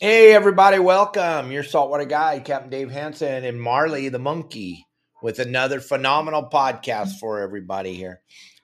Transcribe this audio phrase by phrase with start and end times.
[0.00, 1.52] Hey, everybody, welcome.
[1.52, 4.88] Your saltwater guy, Captain Dave Hansen, and Marley the monkey
[5.22, 7.18] with another phenomenal podcast mm.
[7.20, 8.20] for everybody here.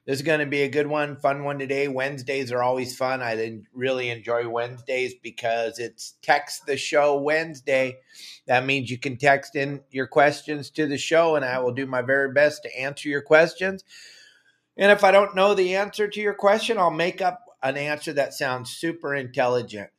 [0.07, 1.87] This is going to be a good one, fun one today.
[1.87, 3.23] Wednesdays are always fun.
[3.23, 7.99] I really enjoy Wednesdays because it's Text the Show Wednesday.
[8.49, 11.87] That means you can text in your questions to the show, and I will do
[11.87, 13.85] my very best to answer your questions.
[14.77, 18.13] And if I don't know the answer to your question, I'll make up an answer
[18.15, 19.91] that sounds super intelligent.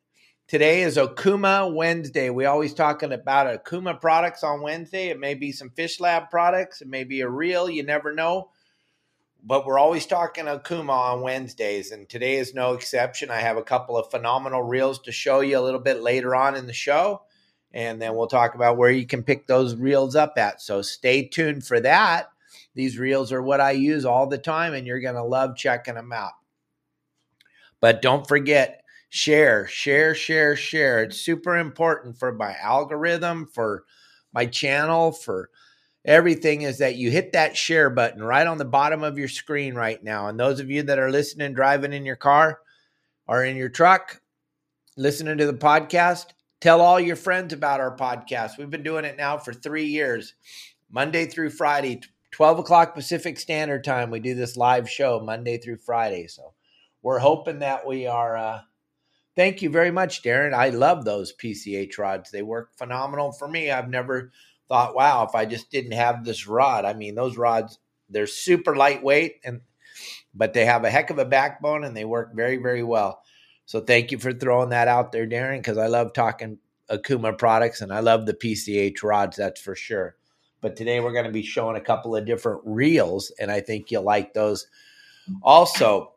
[0.52, 2.30] Today is Okuma Wednesday.
[2.30, 5.08] We always talking about Okuma products on Wednesday.
[5.08, 6.82] It may be some Fish Lab products.
[6.82, 7.70] It may be a reel.
[7.70, 8.50] You never know.
[9.42, 13.32] But we're always talking Okuma on Wednesdays, and today is no exception.
[13.32, 16.58] I have a couple of phenomenal reels to show you a little bit later on
[16.58, 17.22] in the show,
[17.74, 20.62] and then we'll talk about where you can pick those reels up at.
[20.62, 22.28] So stay tuned for that.
[22.76, 25.96] These reels are what I use all the time, and you're going to love checking
[25.96, 26.34] them out.
[27.80, 28.81] But don't forget,
[29.12, 31.04] share, share, share, share.
[31.04, 33.84] It's super important for my algorithm, for
[34.34, 35.50] my channel, for
[36.06, 39.76] everything is that you hit that share button right on the bottom of your screen
[39.76, 40.28] right now.
[40.28, 42.62] And those of you that are listening, driving in your car
[43.28, 44.22] or in your truck,
[44.96, 46.28] listening to the podcast,
[46.62, 48.58] tell all your friends about our podcast.
[48.58, 50.36] We've been doing it now for three years,
[50.90, 52.00] Monday through Friday,
[52.32, 54.10] 12 o'clock Pacific Standard Time.
[54.10, 56.28] We do this live show Monday through Friday.
[56.28, 56.54] So
[57.02, 58.38] we're hoping that we are.
[58.38, 58.62] Uh,
[59.36, 60.54] Thank you very much, Darren.
[60.54, 62.32] I love those PCH rods.
[62.32, 63.72] They work phenomenal for me.
[63.72, 64.32] I've never
[64.68, 66.86] thought, wow, if I just didn't have this rod.
[66.86, 69.62] I mean, those rods, they're super lightweight and
[70.34, 73.22] but they have a heck of a backbone and they work very, very well.
[73.66, 76.58] So thank you for throwing that out there, Darren, because I love talking
[76.90, 80.16] Okuma products and I love the PCH rods, that's for sure.
[80.62, 83.90] But today we're going to be showing a couple of different reels, and I think
[83.90, 84.68] you'll like those.
[85.42, 86.14] Also,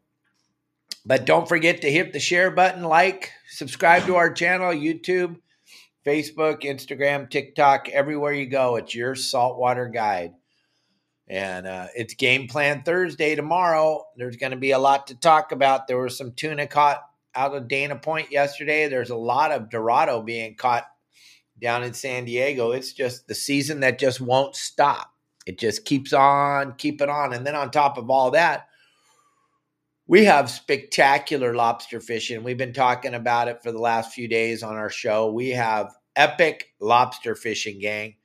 [1.07, 5.37] but don't forget to hit the share button, like, subscribe to our channel, YouTube,
[6.05, 8.77] Facebook, Instagram, TikTok, everywhere you go.
[8.77, 10.33] It's your saltwater guide.
[11.27, 14.05] And uh, it's Game Plan Thursday tomorrow.
[14.17, 15.89] There's going to be a lot to talk about.
[15.89, 17.03] There was some tuna caught
[17.35, 18.89] out of Dana Point yesterday.
[18.89, 20.87] There's a lot of Dorado being caught
[21.61, 22.73] down in San Diego.
[22.73, 25.11] It's just the season that just won't stop.
[25.47, 27.33] It just keeps on keeping on.
[27.33, 28.69] And then on top of all that,
[30.07, 32.45] we have spectacular lobster fishing.
[32.45, 35.33] We've been talking about it for the last few days on our show.
[35.33, 38.17] We have epic lobster fishing, gang.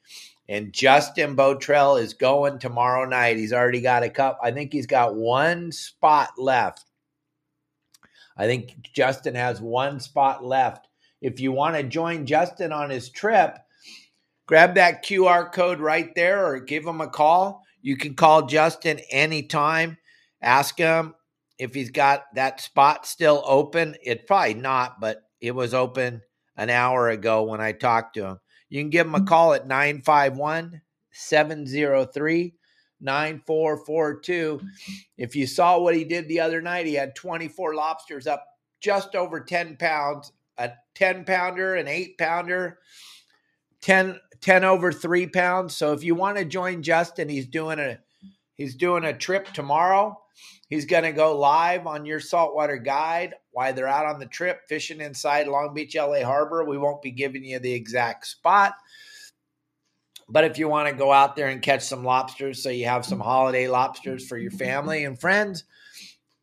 [0.49, 3.37] And Justin Botrell is going tomorrow night.
[3.37, 4.39] He's already got a cup.
[4.43, 6.85] I think he's got one spot left.
[8.35, 10.87] I think Justin has one spot left.
[11.21, 13.57] If you want to join Justin on his trip,
[14.47, 17.63] grab that QR code right there or give him a call.
[17.81, 19.97] You can call Justin anytime.
[20.41, 21.13] Ask him
[21.59, 23.95] if he's got that spot still open.
[24.01, 26.21] It's probably not, but it was open
[26.55, 28.39] an hour ago when I talked to him.
[28.69, 29.27] You can give him a mm-hmm.
[29.27, 30.81] call at 951
[31.11, 32.53] 703
[33.01, 34.61] 9442.
[35.17, 38.45] If you saw what he did the other night, he had 24 lobsters up
[38.81, 42.79] just over 10 pounds, a 10 pounder, an 8 pounder,
[43.81, 45.75] 10, 10 over 3 pounds.
[45.75, 47.99] So if you want to join Justin, he's doing a
[48.55, 50.17] he's doing a trip tomorrow
[50.69, 54.61] He's going to go live on your saltwater guide while they're out on the trip
[54.67, 56.63] fishing inside Long Beach, LA Harbor.
[56.63, 58.73] We won't be giving you the exact spot.
[60.27, 63.03] But if you want to go out there and catch some lobsters so you have
[63.05, 65.63] some holiday lobsters for your family and friends,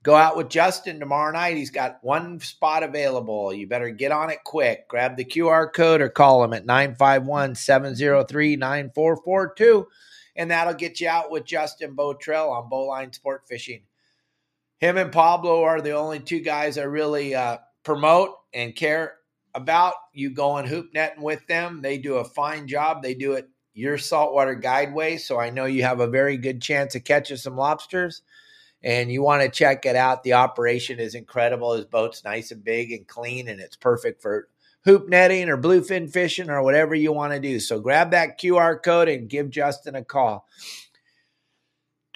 [0.03, 1.57] go out with Justin tomorrow night.
[1.57, 3.55] He's got one spot available.
[3.55, 4.89] You better get on it quick.
[4.89, 9.87] Grab the QR code or call him at 951 703 9442
[10.37, 13.83] and that'll get you out with Justin Botrell on Bowline Sport Fishing.
[14.79, 19.15] Him and Pablo are the only two guys I really uh, promote and care
[19.55, 19.95] about.
[20.13, 21.81] You going hoop netting with them.
[21.83, 23.03] They do a fine job.
[23.03, 25.19] They do it your saltwater guide way.
[25.19, 28.23] So I know you have a very good chance of catching some lobsters
[28.83, 30.23] and you want to check it out.
[30.23, 31.75] The operation is incredible.
[31.75, 34.49] His boat's nice and big and clean, and it's perfect for
[34.85, 37.59] hoop netting or bluefin fishing or whatever you want to do.
[37.59, 40.47] So grab that QR code and give Justin a call.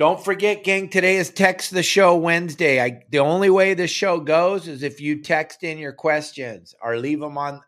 [0.00, 2.82] Don't forget, gang, today is Text the Show Wednesday.
[2.82, 6.96] I, the only way this show goes is if you text in your questions or
[6.96, 7.60] leave them on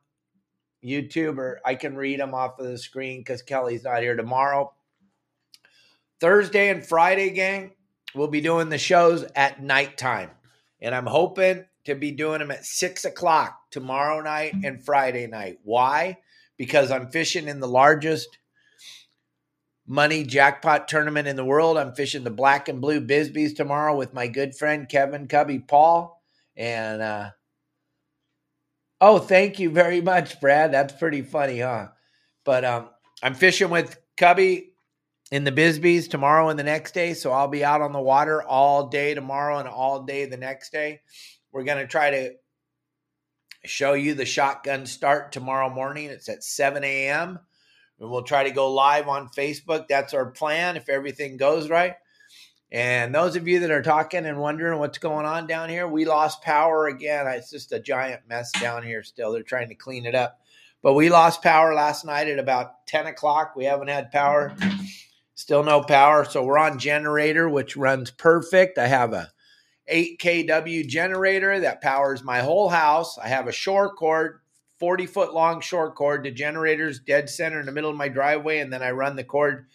[0.82, 4.72] YouTube or I can read them off of the screen because Kelly's not here tomorrow.
[6.20, 7.72] Thursday and Friday, gang,
[8.14, 10.30] we'll be doing the shows at nighttime.
[10.80, 15.58] And I'm hoping to be doing them at six o'clock tomorrow night and Friday night.
[15.64, 16.16] Why?
[16.56, 18.38] Because I'm fishing in the largest
[19.86, 21.76] money jackpot tournament in the world.
[21.76, 26.22] I'm fishing the black and blue Bisbees tomorrow with my good friend Kevin Cubby Paul.
[26.56, 27.30] And uh
[29.00, 30.72] oh, thank you very much, Brad.
[30.72, 31.88] That's pretty funny, huh?
[32.44, 32.90] But um
[33.22, 34.72] I'm fishing with Cubby
[35.30, 37.14] in the Bisbees tomorrow and the next day.
[37.14, 40.70] So I'll be out on the water all day tomorrow and all day the next
[40.70, 41.00] day.
[41.52, 42.34] We're gonna try to
[43.64, 46.06] show you the shotgun start tomorrow morning.
[46.06, 47.40] It's at 7 a.m
[48.02, 49.86] and we'll try to go live on Facebook.
[49.86, 51.94] That's our plan if everything goes right.
[52.72, 56.04] And those of you that are talking and wondering what's going on down here, we
[56.04, 57.28] lost power again.
[57.28, 59.30] It's just a giant mess down here still.
[59.30, 60.40] They're trying to clean it up.
[60.82, 63.54] But we lost power last night at about 10 o'clock.
[63.54, 64.56] We haven't had power.
[65.36, 66.24] Still no power.
[66.24, 68.78] So we're on generator, which runs perfect.
[68.78, 69.30] I have a
[69.86, 73.16] 8 kW generator that powers my whole house.
[73.16, 74.40] I have a shore cord
[74.82, 78.58] 40 foot long shore cord to generators dead center in the middle of my driveway.
[78.58, 79.66] And then I run the cord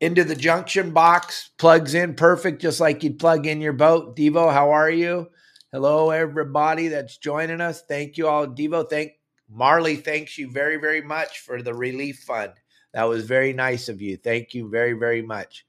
[0.00, 4.14] into the junction box, plugs in perfect, just like you'd plug in your boat.
[4.14, 5.30] Devo, how are you?
[5.72, 7.82] Hello, everybody that's joining us.
[7.82, 8.46] Thank you all.
[8.46, 9.14] Devo, thank
[9.50, 12.52] Marley, thanks you very, very much for the relief fund.
[12.92, 14.16] That was very nice of you.
[14.16, 15.66] Thank you very, very much.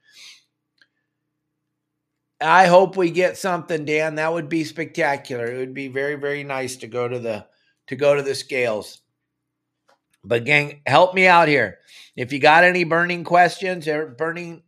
[2.40, 4.16] I hope we get something, Dan.
[4.16, 5.48] That would be spectacular.
[5.48, 7.48] It would be very, very nice to go to the
[7.88, 9.02] to go to the scales.
[10.24, 11.80] But gang, help me out here.
[12.16, 14.64] If you got any burning questions or burning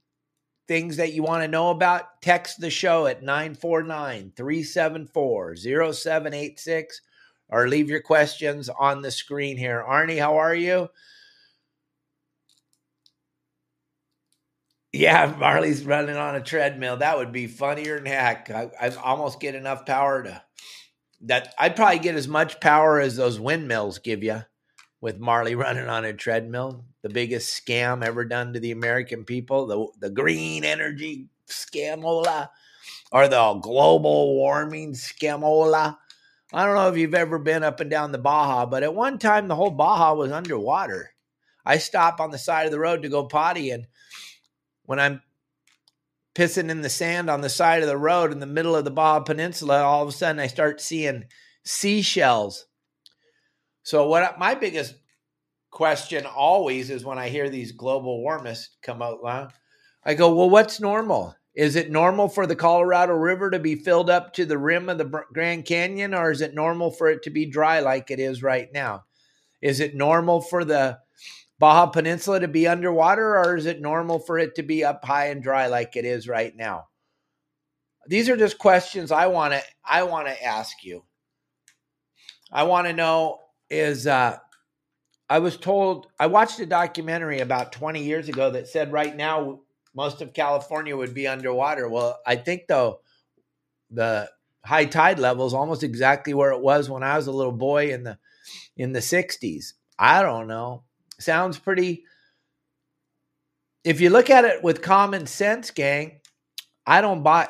[0.68, 7.02] things that you want to know about, text the show at 949 374 0786
[7.50, 9.84] or leave your questions on the screen here.
[9.88, 10.90] Arnie, how are you?
[14.92, 16.98] Yeah, Marley's running on a treadmill.
[16.98, 18.50] That would be funnier than heck.
[18.50, 20.42] I, I almost get enough power to
[21.22, 24.44] that I'd probably get as much power as those windmills give you
[25.02, 26.86] with Marley running on a treadmill.
[27.02, 32.50] The biggest scam ever done to the American people, the the green energy scamola
[33.12, 35.98] or the global warming scamola.
[36.54, 39.18] I don't know if you've ever been up and down the Baja, but at one
[39.20, 41.12] time the whole Baja was underwater.
[41.66, 43.88] I stop on the side of the road to go potty, and
[44.86, 45.22] when I'm
[46.38, 48.92] pissing in the sand on the side of the road in the middle of the
[48.92, 51.24] Baja Peninsula, all of a sudden I start seeing
[51.66, 52.68] seashells.
[53.82, 54.94] So what my biggest
[55.72, 59.52] question always is when I hear these global warmists come out loud,
[60.06, 61.36] I go, well, what's normal?
[61.56, 65.00] Is it normal for the Colorado River to be filled up to the rim of
[65.00, 68.44] the Grand Canyon, or is it normal for it to be dry like it is
[68.44, 69.06] right now?
[69.60, 71.00] Is it normal for the
[71.60, 75.28] Baja Peninsula to be underwater, or is it normal for it to be up high
[75.28, 76.88] and dry like it is right now?
[78.08, 81.04] These are just questions I want to I want to ask you.
[82.52, 83.40] I want to know
[83.70, 84.38] is uh,
[85.30, 89.62] I was told I watched a documentary about 20 years ago that said right now
[89.96, 91.90] most of California would be underwater.
[91.90, 93.02] Well, I think though
[93.90, 94.30] the
[94.64, 97.92] high tide level is almost exactly where it was when I was a little boy
[97.92, 98.20] in the
[98.78, 99.74] in the 60s.
[100.00, 100.84] I don't know
[101.20, 102.04] sounds pretty.
[103.84, 106.20] If you look at it with common sense, gang,
[106.86, 107.50] I don't buy.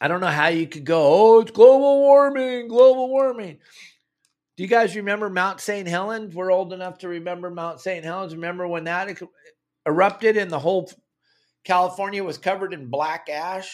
[0.00, 3.58] I don't know how you could go, oh, it's global warming, global warming.
[4.56, 5.86] Do you guys remember Mount St.
[5.86, 6.34] Helens?
[6.34, 8.04] We're old enough to remember Mount St.
[8.04, 8.34] Helens.
[8.34, 9.16] Remember when that
[9.86, 10.90] erupted and the whole
[11.64, 13.72] California was covered in black ash?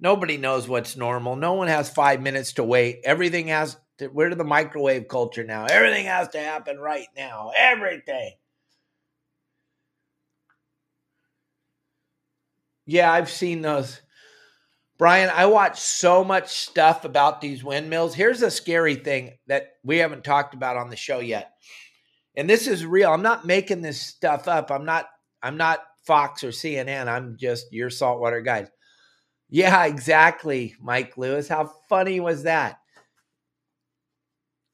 [0.00, 1.36] Nobody knows what's normal.
[1.36, 3.00] No one has five minutes to wait.
[3.04, 5.66] Everything has we're to the microwave culture now.
[5.66, 7.52] Everything has to happen right now.
[7.56, 8.32] Everything.
[12.86, 14.00] Yeah, I've seen those.
[14.98, 18.14] Brian, I watch so much stuff about these windmills.
[18.14, 21.52] Here's a scary thing that we haven't talked about on the show yet.
[22.36, 23.10] And this is real.
[23.10, 24.70] I'm not making this stuff up.
[24.70, 25.06] I'm not
[25.42, 27.08] I'm not Fox or CNN.
[27.08, 28.68] I'm just your saltwater guys.
[29.48, 31.48] Yeah, exactly, Mike Lewis.
[31.48, 32.78] How funny was that?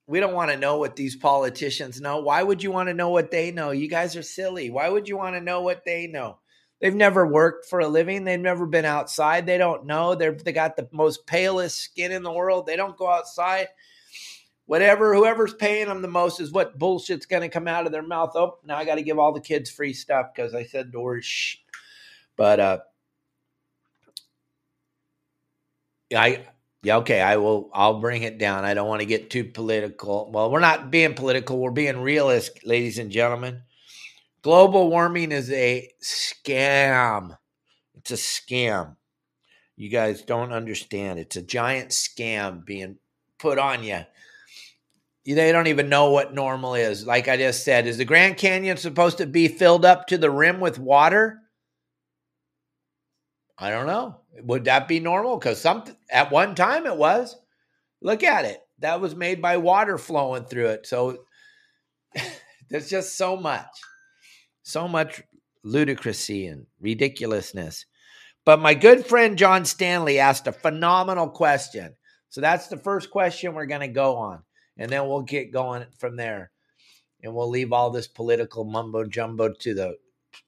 [0.09, 2.19] We don't want to know what these politicians know.
[2.21, 3.73] Why would you want to know what they know?
[3.73, 4.71] You guys are silly.
[4.71, 6.39] Why would you want to know what they know?
[6.81, 8.25] They've never worked for a living.
[8.25, 9.45] They've never been outside.
[9.45, 10.15] They don't know.
[10.15, 12.67] They're they got the most palest skin in the world.
[12.67, 13.69] They don't go outside.
[14.65, 18.03] Whatever, whoever's paying them the most is what bullshit's going to come out of their
[18.03, 18.33] mouth.
[18.35, 21.01] Oh, now I got to give all the kids free stuff because I said the
[21.01, 21.57] word shh.
[22.37, 22.79] But uh,
[26.15, 26.47] I
[26.83, 28.65] yeah okay I will I'll bring it down.
[28.65, 30.31] I don't want to get too political.
[30.33, 31.59] Well, we're not being political.
[31.59, 33.63] We're being realist, ladies and gentlemen.
[34.43, 37.37] Global warming is a scam.
[37.97, 38.97] It's a scam.
[39.77, 41.19] You guys don't understand.
[41.19, 42.99] It's a giant scam being
[43.39, 44.01] put on you.
[45.25, 47.07] They don't even know what normal is.
[47.07, 50.31] Like I just said, is the Grand Canyon supposed to be filled up to the
[50.31, 51.41] rim with water?
[53.59, 54.21] I don't know.
[54.43, 55.39] Would that be normal?
[55.39, 57.37] Because some at one time it was.
[58.01, 58.61] Look at it.
[58.81, 60.87] That was made by water flowing through it.
[60.87, 61.25] So
[62.71, 63.67] there's just so much,
[64.63, 65.23] so much
[65.65, 67.87] ludicrousy and ridiculousness.
[68.45, 71.95] But my good friend John Stanley asked a phenomenal question.
[72.31, 74.43] So that's the first question we're going to go on.
[74.77, 76.51] And then we'll get going from there.
[77.23, 79.97] And we'll leave all this political mumbo jumbo to the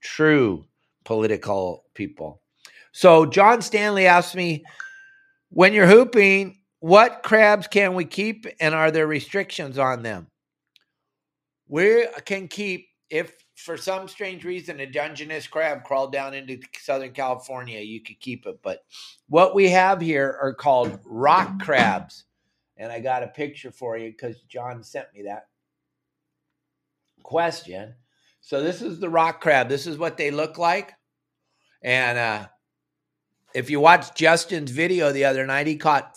[0.00, 0.66] true
[1.04, 2.40] political people.
[2.92, 4.64] So John Stanley asked me,
[5.50, 10.28] when you're hooping, what crabs can we keep and are there restrictions on them?
[11.68, 17.12] We can keep, if for some strange reason a Dungeness crab crawled down into Southern
[17.12, 18.60] California, you could keep it.
[18.62, 18.82] But
[19.28, 22.24] what we have here are called rock crabs.
[22.76, 25.48] And I got a picture for you because John sent me that
[27.22, 27.94] question.
[28.40, 29.68] So this is the rock crab.
[29.68, 30.94] This is what they look like.
[31.82, 32.48] And uh,
[33.54, 36.16] if you watch Justin's video the other night, he caught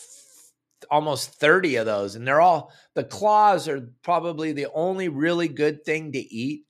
[0.89, 2.15] almost 30 of those.
[2.15, 6.65] And they're all, the claws are probably the only really good thing to eat.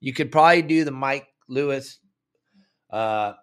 [0.00, 1.98] You could probably do the Mike Lewis
[2.90, 3.34] uh,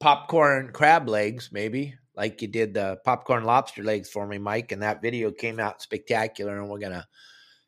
[0.00, 4.72] popcorn crab legs, maybe like you did the popcorn lobster legs for me, Mike.
[4.72, 6.58] And that video came out spectacular.
[6.58, 7.06] And we're going to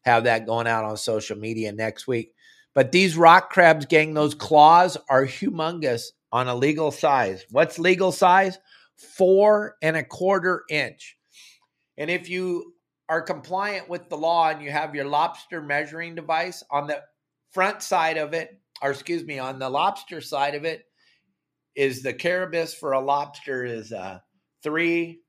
[0.03, 2.35] have that going out on social media next week.
[2.75, 7.47] But these rock crabs, gang, those claws are humongous on a legal size.
[7.51, 8.59] What's legal size?
[8.97, 11.17] Four and a quarter inch.
[11.97, 12.75] And if you
[13.09, 17.01] are compliant with the law and you have your lobster measuring device on the
[17.53, 20.85] front side of it, or excuse me, on the lobster side of it,
[21.77, 24.19] is the carapace for a lobster is uh,
[24.63, 25.21] three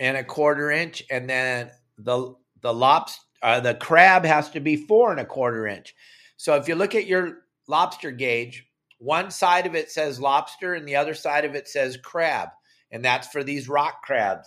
[0.00, 4.76] and a quarter inch, and then the the lobster uh, the crab has to be
[4.76, 5.94] four and a quarter inch.
[6.36, 8.66] So if you look at your lobster gauge,
[9.02, 12.50] one side of it says lobster and the other side of it says crab.
[12.92, 14.46] And that's for these rock crabs.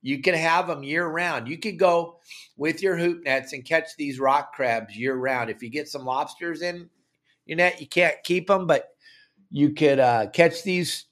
[0.00, 1.48] You can have them year round.
[1.48, 2.20] You could go
[2.56, 5.50] with your hoop nets and catch these rock crabs year round.
[5.50, 6.88] If you get some lobsters in
[7.46, 8.90] your net, you can't keep them, but
[9.50, 11.06] you could uh, catch these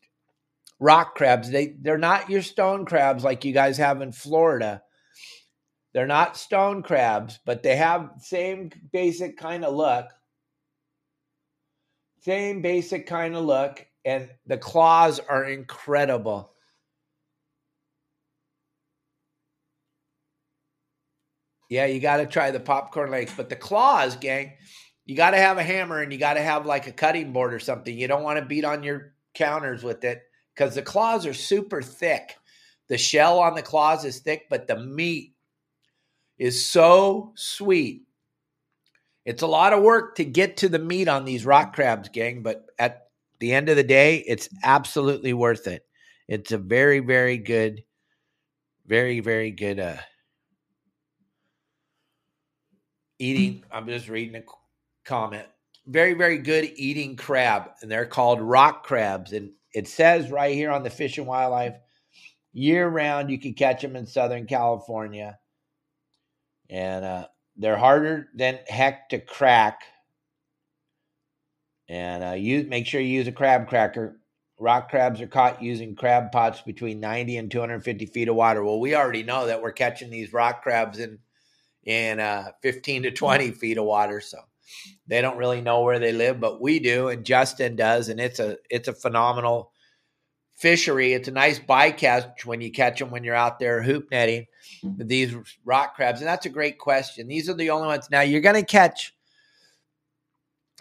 [0.78, 1.50] rock crabs.
[1.50, 4.82] They they're not your stone crabs like you guys have in Florida.
[5.92, 10.06] They're not stone crabs, but they have same basic kind of look.
[12.24, 16.54] Same basic kind of look, and the claws are incredible.
[21.68, 24.54] Yeah, you got to try the popcorn legs, but the claws, gang,
[25.04, 27.52] you got to have a hammer and you got to have like a cutting board
[27.52, 27.96] or something.
[27.96, 30.22] You don't want to beat on your counters with it
[30.54, 32.36] because the claws are super thick.
[32.88, 35.34] The shell on the claws is thick, but the meat
[36.38, 38.04] is so sweet
[39.24, 42.42] it's a lot of work to get to the meat on these rock crabs, gang,
[42.42, 43.08] but at
[43.40, 45.84] the end of the day, it's absolutely worth it.
[46.28, 47.84] It's a very, very good,
[48.86, 49.96] very, very good uh
[53.18, 53.62] eating.
[53.70, 54.42] I'm just reading a
[55.04, 55.46] comment.
[55.86, 59.32] Very, very good eating crab, and they're called rock crabs.
[59.32, 61.76] And it says right here on the Fish and Wildlife,
[62.52, 65.38] year round you can catch them in Southern California.
[66.70, 69.82] And uh, they're harder than heck to crack.
[71.88, 74.20] And uh, use, make sure you use a crab cracker.
[74.58, 78.64] Rock crabs are caught using crab pots between 90 and 250 feet of water.
[78.64, 81.18] Well, we already know that we're catching these rock crabs in
[81.84, 84.20] in uh, 15 to 20 feet of water.
[84.20, 84.38] So
[85.06, 88.38] they don't really know where they live, but we do, and Justin does, and it's
[88.38, 89.72] a it's a phenomenal
[90.54, 91.12] fishery.
[91.12, 94.46] It's a nice bycatch when you catch them when you're out there hoop netting
[94.82, 95.34] these
[95.64, 96.20] rock crabs.
[96.20, 97.26] And that's a great question.
[97.28, 98.08] These are the only ones.
[98.10, 99.14] Now you're going to catch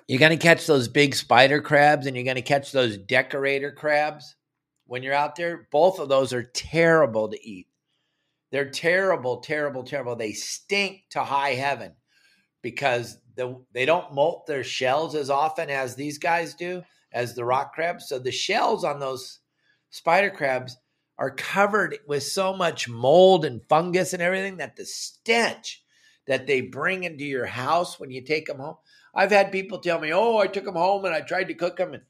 [0.08, 3.72] you're going to catch those big spider crabs and you're going to catch those decorator
[3.72, 4.36] crabs
[4.86, 5.68] when you're out there.
[5.72, 7.68] Both of those are terrible to eat.
[8.52, 10.16] They're terrible, terrible, terrible.
[10.16, 11.94] They stink to high heaven
[12.62, 17.46] because the, they don't molt their shells as often as these guys do, as the
[17.46, 18.10] rock crabs.
[18.10, 19.40] So the shells on those
[19.94, 20.78] spider crabs
[21.18, 25.84] are covered with so much mold and fungus and everything that the stench
[26.28, 28.76] that they bring into your house when you take them home.
[29.14, 31.78] I've had people tell me, "Oh, I took them home and I tried to cook
[31.78, 32.04] them and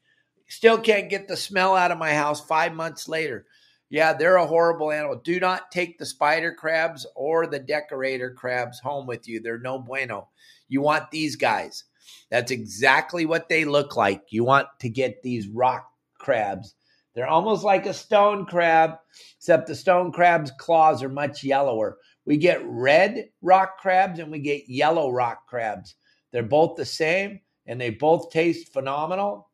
[0.48, 3.46] Still can't get the smell out of my house five months later.
[3.90, 5.22] Yeah, they're a horrible animal.
[5.24, 9.40] Do not take the spider crabs or the decorator crabs home with you.
[9.40, 10.30] They're no bueno.
[10.68, 11.84] You want these guys.
[12.30, 14.24] That's exactly what they look like.
[14.30, 15.88] You want to get these rock
[16.20, 16.76] crabs.
[17.14, 18.96] They're almost like a stone crab,
[19.38, 21.98] except the stone crab's claws are much yellower.
[22.26, 25.96] We get red rock crabs and we get yellow rock crabs.
[26.32, 29.50] They're both the same and they both taste phenomenal.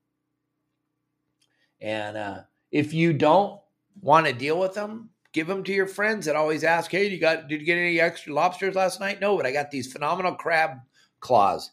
[1.82, 3.60] And uh, if you don't
[4.02, 7.20] want to deal with them, give them to your friends that always ask, "Hey, you
[7.20, 10.36] got did you get any extra lobsters last night?" No, but I got these phenomenal
[10.36, 10.78] crab
[11.20, 11.72] claws.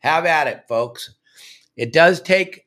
[0.00, 1.14] Have at it, folks.
[1.76, 2.65] It does take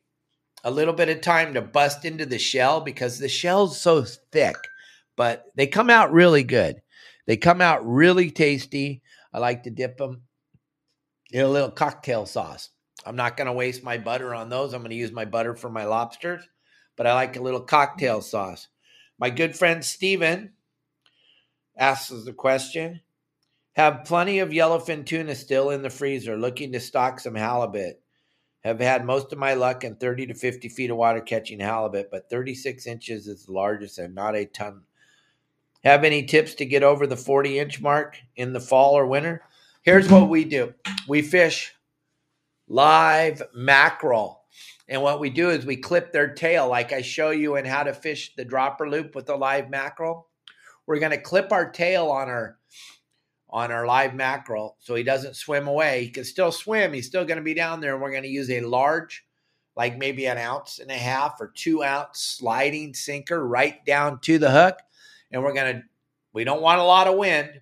[0.64, 4.56] a little bit of time to bust into the shell because the shell's so thick,
[5.16, 6.82] but they come out really good.
[7.26, 9.02] They come out really tasty.
[9.32, 10.22] I like to dip them
[11.30, 12.70] in a little cocktail sauce.
[13.06, 14.74] I'm not going to waste my butter on those.
[14.74, 16.46] I'm going to use my butter for my lobsters,
[16.96, 18.68] but I like a little cocktail sauce.
[19.18, 20.52] My good friend Steven
[21.76, 23.00] asks the question
[23.72, 28.00] Have plenty of yellowfin tuna still in the freezer, looking to stock some halibut.
[28.64, 32.10] Have had most of my luck in 30 to 50 feet of water catching halibut,
[32.10, 34.82] but 36 inches is the largest and not a ton.
[35.82, 39.42] Have any tips to get over the 40 inch mark in the fall or winter?
[39.82, 40.74] Here's what we do
[41.08, 41.74] we fish
[42.68, 44.42] live mackerel.
[44.88, 47.84] And what we do is we clip their tail, like I show you in how
[47.84, 50.26] to fish the dropper loop with the live mackerel.
[50.86, 52.58] We're going to clip our tail on our
[53.52, 56.04] on our live mackerel so he doesn't swim away.
[56.04, 56.92] He can still swim.
[56.92, 57.94] He's still going to be down there.
[57.94, 59.24] And we're going to use a large,
[59.76, 64.38] like maybe an ounce and a half or two ounce sliding sinker right down to
[64.38, 64.78] the hook.
[65.32, 65.82] And we're going to,
[66.32, 67.60] we don't want a lot of wind,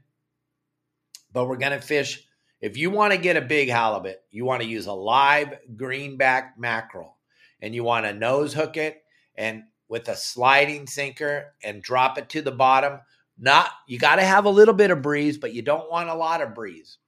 [1.32, 2.22] but we're going to fish.
[2.60, 6.58] If you want to get a big halibut, you want to use a live greenback
[6.58, 7.16] mackerel
[7.60, 9.02] and you want to nose hook it
[9.36, 13.00] and with a sliding sinker and drop it to the bottom.
[13.38, 16.14] Not you got to have a little bit of breeze, but you don't want a
[16.14, 16.98] lot of breeze.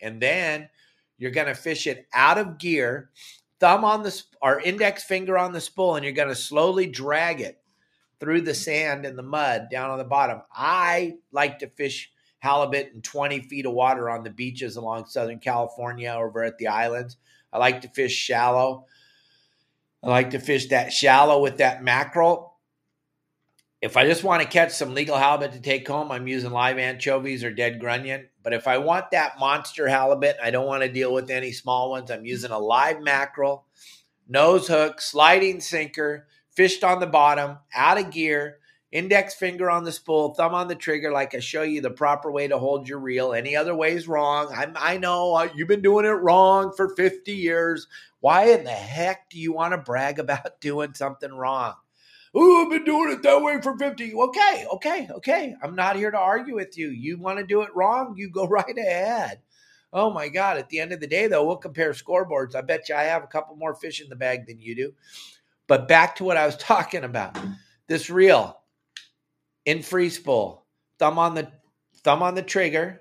[0.00, 0.68] And then
[1.18, 3.10] you're going to fish it out of gear,
[3.58, 7.40] thumb on the or index finger on the spool, and you're going to slowly drag
[7.40, 7.60] it
[8.20, 10.42] through the sand and the mud down on the bottom.
[10.52, 15.38] I like to fish halibut in 20 feet of water on the beaches along Southern
[15.38, 17.16] California over at the islands.
[17.52, 18.86] I like to fish shallow.
[20.02, 22.49] I like to fish that shallow with that mackerel.
[23.82, 26.76] If I just want to catch some legal halibut to take home, I'm using live
[26.76, 28.28] anchovies or dead grunion.
[28.42, 31.88] But if I want that monster halibut, I don't want to deal with any small
[31.88, 32.10] ones.
[32.10, 33.64] I'm using a live mackerel,
[34.28, 38.58] nose hook, sliding sinker, fished on the bottom, out of gear,
[38.92, 42.30] index finger on the spool, thumb on the trigger, like I show you the proper
[42.30, 43.32] way to hold your reel.
[43.32, 44.52] Any other way is wrong.
[44.54, 47.86] I, I know uh, you've been doing it wrong for 50 years.
[48.20, 51.76] Why in the heck do you want to brag about doing something wrong?
[52.32, 54.14] Oh, I've been doing it that way for 50.
[54.14, 55.54] Okay, okay, okay.
[55.62, 56.88] I'm not here to argue with you.
[56.88, 58.14] You want to do it wrong?
[58.16, 59.40] You go right ahead.
[59.92, 60.56] Oh my God.
[60.56, 62.54] At the end of the day, though, we'll compare scoreboards.
[62.54, 64.92] I bet you I have a couple more fish in the bag than you do.
[65.66, 67.36] But back to what I was talking about.
[67.88, 68.56] This reel
[69.66, 70.64] in free spool,
[71.00, 71.50] thumb on the
[72.04, 73.00] thumb on the trigger,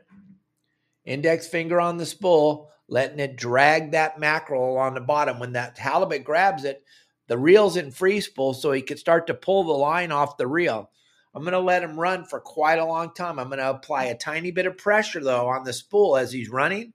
[1.05, 5.39] index finger on the spool, letting it drag that mackerel on the bottom.
[5.39, 6.83] When that halibut grabs it,
[7.29, 10.47] the reel's in free spool, so he can start to pull the line off the
[10.47, 10.89] reel.
[11.35, 13.37] I'm going to let him run for quite a long time.
[13.37, 16.49] I'm going to apply a tiny bit of pressure, though, on the spool as he's
[16.49, 16.91] running.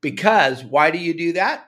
[0.00, 1.66] Because why do you do that?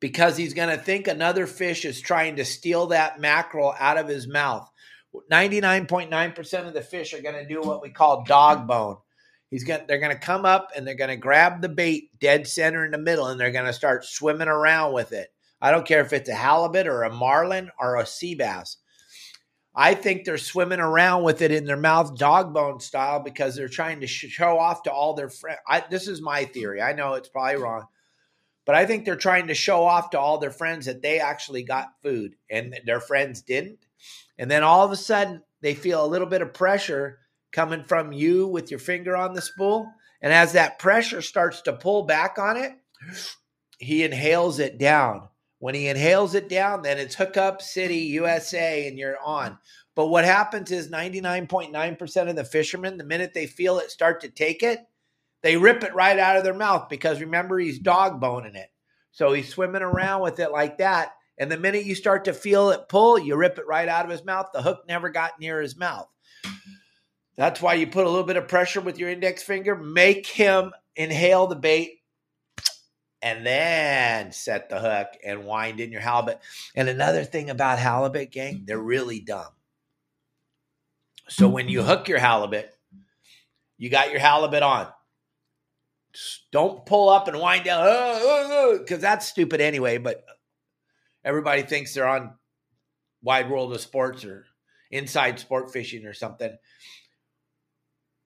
[0.00, 4.08] Because he's going to think another fish is trying to steal that mackerel out of
[4.08, 4.70] his mouth.
[5.30, 8.96] 99.9% of the fish are going to do what we call dog bone.
[9.50, 12.46] He's going they're going to come up and they're going to grab the bait dead
[12.46, 15.32] center in the middle and they're going to start swimming around with it.
[15.60, 18.76] I don't care if it's a halibut or a marlin or a sea bass.
[19.74, 23.66] I think they're swimming around with it in their mouth, dog bone style, because they're
[23.66, 25.58] trying to show off to all their friends.
[25.90, 26.80] This is my theory.
[26.80, 27.86] I know it's probably wrong,
[28.66, 31.64] but I think they're trying to show off to all their friends that they actually
[31.64, 33.80] got food and their friends didn't.
[34.38, 37.18] And then all of a sudden, they feel a little bit of pressure
[37.50, 39.90] coming from you with your finger on the spool.
[40.22, 42.72] And as that pressure starts to pull back on it,
[43.78, 45.28] he inhales it down.
[45.64, 49.56] When he inhales it down, then it's hookup city, USA, and you're on.
[49.94, 54.28] But what happens is 99.9% of the fishermen, the minute they feel it start to
[54.28, 54.80] take it,
[55.40, 58.68] they rip it right out of their mouth because remember, he's dog boning it.
[59.12, 61.12] So he's swimming around with it like that.
[61.38, 64.10] And the minute you start to feel it pull, you rip it right out of
[64.10, 64.48] his mouth.
[64.52, 66.10] The hook never got near his mouth.
[67.38, 70.72] That's why you put a little bit of pressure with your index finger, make him
[70.94, 72.00] inhale the bait,
[73.24, 76.40] and then set the hook and wind in your halibut.
[76.76, 79.48] And another thing about halibut, gang, they're really dumb.
[81.30, 82.70] So when you hook your halibut,
[83.78, 84.88] you got your halibut on.
[86.52, 89.96] Don't pull up and wind down because that's stupid anyway.
[89.96, 90.22] But
[91.24, 92.34] everybody thinks they're on
[93.22, 94.44] Wide World of Sports or
[94.90, 96.54] Inside Sport Fishing or something.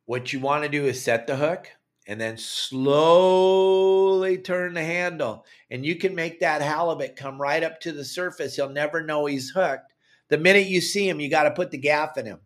[0.06, 1.70] What you want to do is set the hook
[2.08, 5.44] and then slowly turn the handle.
[5.70, 8.56] And you can make that halibut come right up to the surface.
[8.56, 9.92] He'll never know he's hooked.
[10.30, 12.40] The minute you see him, you got to put the gaff in him.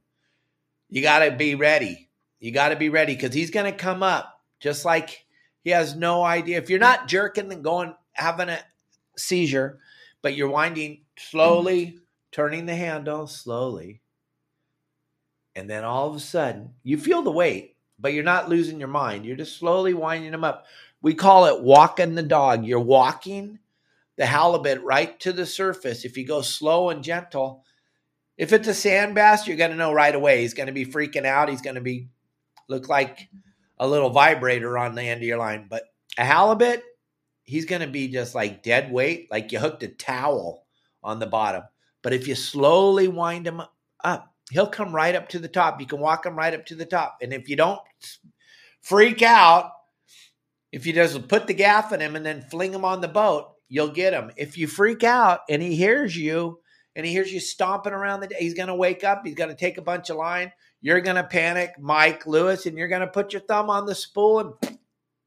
[0.90, 2.10] You got to be ready.
[2.40, 5.24] You got to be ready because he's going to come up just like
[5.62, 6.58] he has no idea.
[6.58, 8.58] If you're not jerking and going, having a
[9.16, 9.78] seizure,
[10.22, 12.00] but you're winding slowly,
[12.32, 14.00] turning the handle slowly,
[15.54, 17.71] and then all of a sudden you feel the weight,
[18.02, 19.24] but you're not losing your mind.
[19.24, 20.66] You're just slowly winding them up.
[21.00, 22.66] We call it walking the dog.
[22.66, 23.60] You're walking
[24.16, 26.04] the halibut right to the surface.
[26.04, 27.64] If you go slow and gentle,
[28.36, 30.42] if it's a sand bass, you're going to know right away.
[30.42, 31.48] He's going to be freaking out.
[31.48, 32.08] He's going to be
[32.68, 33.28] look like
[33.78, 35.66] a little vibrator on the end of your line.
[35.68, 35.84] But
[36.18, 36.82] a halibut,
[37.44, 40.64] he's going to be just like dead weight, like you hooked a towel
[41.02, 41.62] on the bottom.
[42.02, 43.62] But if you slowly wind him
[44.02, 45.80] up, he'll come right up to the top.
[45.80, 47.18] You can walk him right up to the top.
[47.22, 47.80] And if you don't
[48.82, 49.72] freak out,
[50.70, 53.52] if you just put the gaff in him and then fling him on the boat,
[53.68, 54.30] you'll get him.
[54.36, 56.60] If you freak out and he hears you
[56.94, 59.22] and he hears you stomping around the day, he's going to wake up.
[59.24, 60.52] He's going to take a bunch of line.
[60.82, 63.94] You're going to panic, Mike Lewis, and you're going to put your thumb on the
[63.94, 64.78] spool and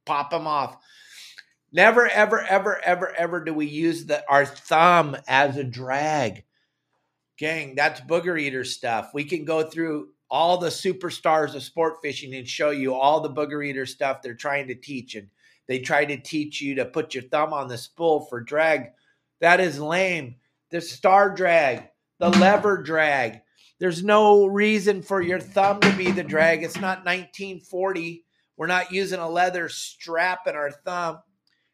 [0.05, 0.77] pop him off.
[1.71, 6.43] Never, ever, ever, ever, ever do we use the, our thumb as a drag.
[7.37, 9.11] Gang, that's booger eater stuff.
[9.13, 13.29] We can go through all the superstars of sport fishing and show you all the
[13.29, 15.15] booger eater stuff they're trying to teach.
[15.15, 15.29] And
[15.67, 18.91] they try to teach you to put your thumb on the spool for drag.
[19.41, 20.35] That is lame.
[20.71, 23.41] The star drag, the lever drag,
[23.79, 26.63] there's no reason for your thumb to be the drag.
[26.63, 28.23] It's not 1940.
[28.57, 31.19] We're not using a leather strap in our thumb.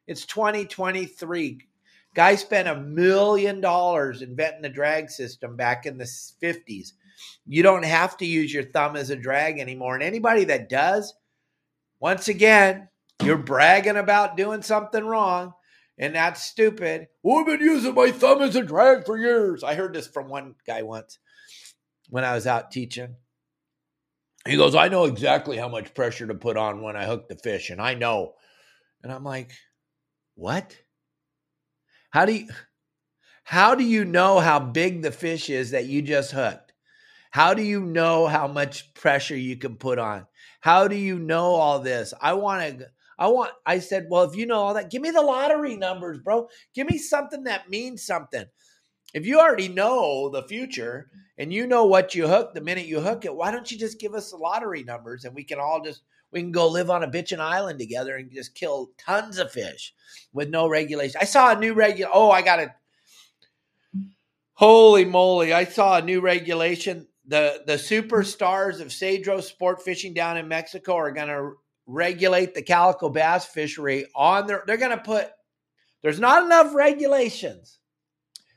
[0.07, 1.67] It's 2023.
[2.13, 6.89] Guy spent a million dollars inventing the drag system back in the 50s.
[7.45, 9.95] You don't have to use your thumb as a drag anymore.
[9.95, 11.13] And anybody that does,
[11.99, 12.89] once again,
[13.23, 15.53] you're bragging about doing something wrong,
[15.97, 17.07] and that's stupid.
[17.23, 19.63] Well, I've been using my thumb as a drag for years.
[19.63, 21.19] I heard this from one guy once
[22.09, 23.15] when I was out teaching.
[24.47, 27.35] He goes, I know exactly how much pressure to put on when I hook the
[27.35, 28.33] fish, and I know.
[29.03, 29.51] And I'm like,
[30.35, 30.75] what?
[32.11, 32.47] How do you
[33.43, 36.73] how do you know how big the fish is that you just hooked?
[37.31, 40.27] How do you know how much pressure you can put on?
[40.61, 42.13] How do you know all this?
[42.21, 42.87] I want to
[43.19, 46.19] I want I said, "Well, if you know all that, give me the lottery numbers,
[46.19, 46.49] bro.
[46.75, 48.45] Give me something that means something."
[49.13, 51.09] If you already know the future
[51.41, 53.99] and you know what you hook the minute you hook it, why don't you just
[53.99, 57.03] give us the lottery numbers and we can all just we can go live on
[57.03, 59.95] a bitchin' island together and just kill tons of fish
[60.31, 61.19] with no regulation.
[61.19, 62.11] I saw a new regular.
[62.13, 62.69] Oh, I got it.
[64.53, 65.51] Holy moly!
[65.51, 67.07] I saw a new regulation.
[67.25, 71.53] the The superstars of Cedros sport fishing down in Mexico are going to
[71.87, 74.63] regulate the calico bass fishery on their.
[74.67, 75.27] They're going to put.
[76.03, 77.79] There's not enough regulations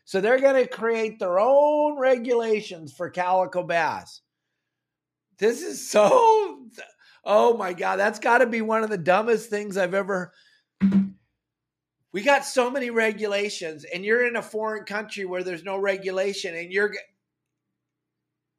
[0.05, 4.21] so they're going to create their own regulations for calico bass.
[5.39, 6.67] This is so,
[7.25, 10.33] oh my God, that's got to be one of the dumbest things I've ever.
[12.13, 16.55] We got so many regulations, and you're in a foreign country where there's no regulation,
[16.55, 16.95] and you're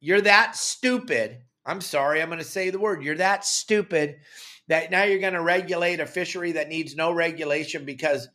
[0.00, 1.38] you're that stupid.
[1.64, 3.02] I'm sorry, I'm going to say the word.
[3.02, 4.16] You're that stupid
[4.68, 8.28] that now you're going to regulate a fishery that needs no regulation because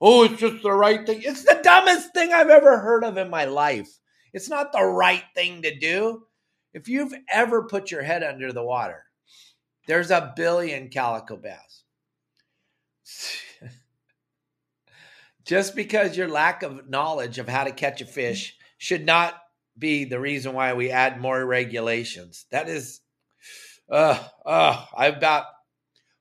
[0.00, 1.22] oh, it's just the right thing.
[1.22, 3.88] It's the dumbest thing I've ever heard of in my life.
[4.32, 6.22] It's not the right thing to do.
[6.72, 9.04] If you've ever put your head under the water,
[9.86, 11.84] there's a billion calico bass.
[15.44, 19.34] Just because your lack of knowledge of how to catch a fish should not
[19.78, 22.46] be the reason why we add more regulations.
[22.50, 23.00] That is,
[23.88, 25.44] uh, uh, I about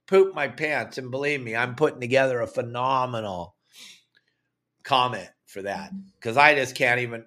[0.08, 0.98] pooped my pants.
[0.98, 3.55] And believe me, I'm putting together a phenomenal
[4.86, 7.26] comment for that because I just can't even.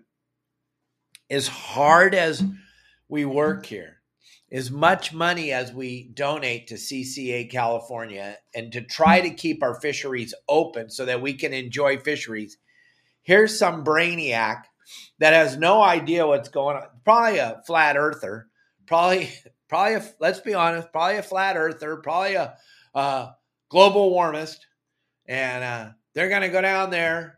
[1.29, 2.43] As hard as
[3.09, 3.99] we work here,
[4.51, 9.79] as much money as we donate to CCA California, and to try to keep our
[9.79, 12.57] fisheries open so that we can enjoy fisheries,
[13.23, 14.63] here's some brainiac
[15.19, 16.85] that has no idea what's going on.
[17.05, 18.47] Probably a flat earther.
[18.87, 19.29] Probably,
[19.69, 19.95] probably.
[19.97, 20.91] A, let's be honest.
[20.93, 21.97] Probably a flat earther.
[21.97, 22.55] Probably a
[22.95, 23.33] uh,
[23.69, 24.61] global warmist,
[25.27, 27.38] and uh, they're going to go down there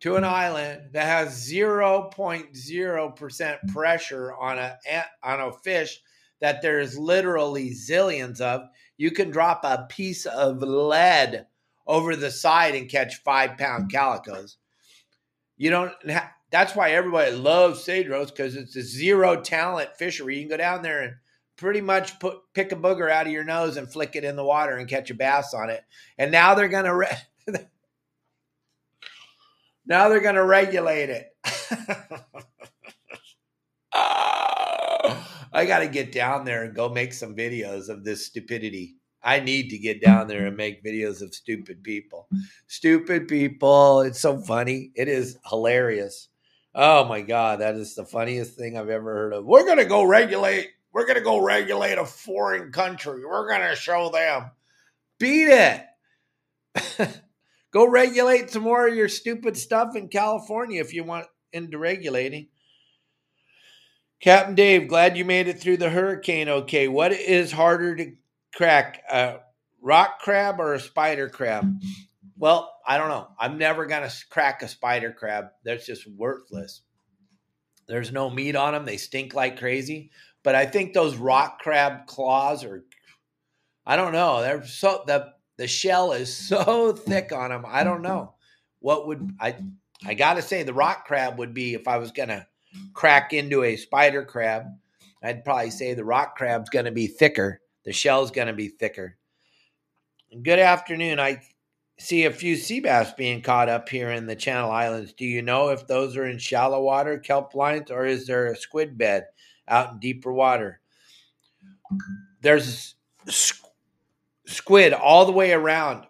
[0.00, 4.76] to an island that has 0.0% pressure on a
[5.22, 6.00] on a fish
[6.40, 8.62] that there's literally zillions of.
[8.96, 11.46] You can drop a piece of lead
[11.86, 14.56] over the side and catch five pound calicos.
[15.56, 15.92] You don't.
[16.10, 20.36] Ha- that's why everybody loves Cedros because it's a zero talent fishery.
[20.36, 21.14] You can go down there and
[21.56, 24.44] pretty much put pick a booger out of your nose and flick it in the
[24.44, 25.82] water and catch a bass on it.
[26.18, 27.06] And now they're gonna re-
[29.86, 31.36] now they're gonna regulate it.
[35.52, 38.96] I got to get down there and go make some videos of this stupidity.
[39.22, 42.28] I need to get down there and make videos of stupid people.
[42.68, 44.00] Stupid people.
[44.00, 44.92] It's so funny.
[44.94, 46.28] It is hilarious.
[46.74, 47.60] Oh my God.
[47.60, 49.44] That is the funniest thing I've ever heard of.
[49.44, 50.70] We're going to go regulate.
[50.92, 53.26] We're going to go regulate a foreign country.
[53.26, 54.50] We're going to show them.
[55.18, 57.20] Beat it.
[57.72, 62.48] go regulate some more of your stupid stuff in California if you want into regulating.
[64.20, 66.88] Captain Dave, glad you made it through the hurricane okay.
[66.88, 68.12] What is harder to
[68.54, 69.38] crack, a
[69.80, 71.80] rock crab or a spider crab?
[72.36, 73.28] Well, I don't know.
[73.38, 75.46] I'm never going to crack a spider crab.
[75.64, 76.82] That's just worthless.
[77.86, 78.84] There's no meat on them.
[78.84, 80.10] They stink like crazy.
[80.42, 82.84] But I think those rock crab claws are,
[83.86, 84.42] I don't know.
[84.42, 87.64] They're so, the, the shell is so thick on them.
[87.66, 88.34] I don't know.
[88.80, 89.56] What would, I,
[90.04, 92.46] I got to say, the rock crab would be if I was to
[92.94, 94.64] crack into a spider crab.
[95.22, 99.16] I'd probably say the rock crab's to be thicker the shell's to be thicker.
[100.42, 101.18] Good afternoon.
[101.18, 101.42] I
[101.98, 105.12] see a few sea bass being caught up here in the Channel Islands.
[105.12, 108.56] Do you know if those are in shallow water kelp lines or is there a
[108.56, 109.26] squid bed
[109.66, 110.80] out in deeper water?
[112.42, 112.94] There's
[114.50, 116.06] squid all the way around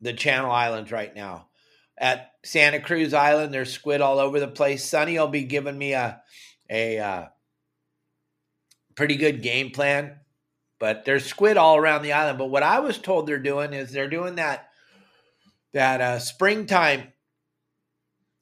[0.00, 1.48] the Channel Islands right now.
[1.98, 4.84] At Santa Cruz Island, there's squid all over the place.
[4.84, 6.20] Sunny will be giving me a
[6.68, 7.24] a uh,
[8.94, 10.18] pretty good game plan.
[10.78, 12.38] But there's squid all around the island.
[12.38, 14.68] But what I was told they're doing is they're doing that
[15.72, 17.12] that uh, springtime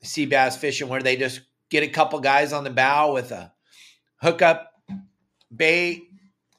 [0.02, 1.40] sea bass fishing where they just
[1.70, 3.52] get a couple guys on the bow with a
[4.20, 4.70] hookup
[5.54, 6.08] bait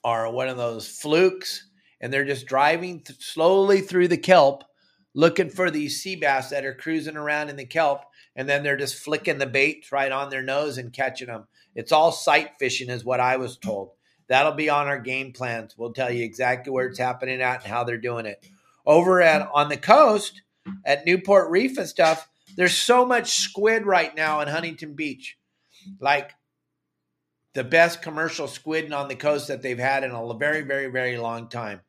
[0.04, 1.68] or one of those flukes,
[2.06, 4.64] and they're just driving th- slowly through the kelp
[5.16, 8.04] looking for these sea bass that are cruising around in the kelp,
[8.36, 11.48] and then they're just flicking the bait right on their nose and catching them.
[11.74, 13.94] It's all sight fishing, is what I was told.
[14.28, 15.76] That'll be on our game plans.
[15.76, 18.46] We'll tell you exactly where it's happening at and how they're doing it.
[18.86, 20.44] Over at on the coast
[20.86, 25.40] at Newport Reef and stuff, there's so much squid right now in Huntington Beach.
[26.00, 26.34] Like
[27.56, 31.18] the best commercial squid on the coast that they've had in a very, very, very
[31.18, 31.82] long time.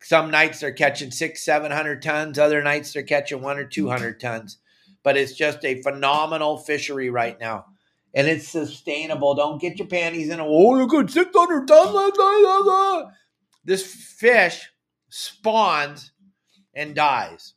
[0.00, 2.38] Some nights they're catching six, seven hundred tons.
[2.38, 4.58] Other nights they're catching one or two hundred tons.
[5.02, 7.66] But it's just a phenomenal fishery right now
[8.14, 9.34] and it's sustainable.
[9.34, 13.12] Don't get your panties in a oh look six hundred tons.
[13.64, 14.68] This fish
[15.08, 16.12] spawns
[16.74, 17.54] and dies.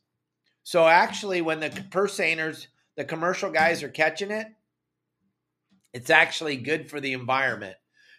[0.62, 4.46] So actually, when the purse seiners, the commercial guys are catching it,
[5.92, 7.76] it's actually good for the environment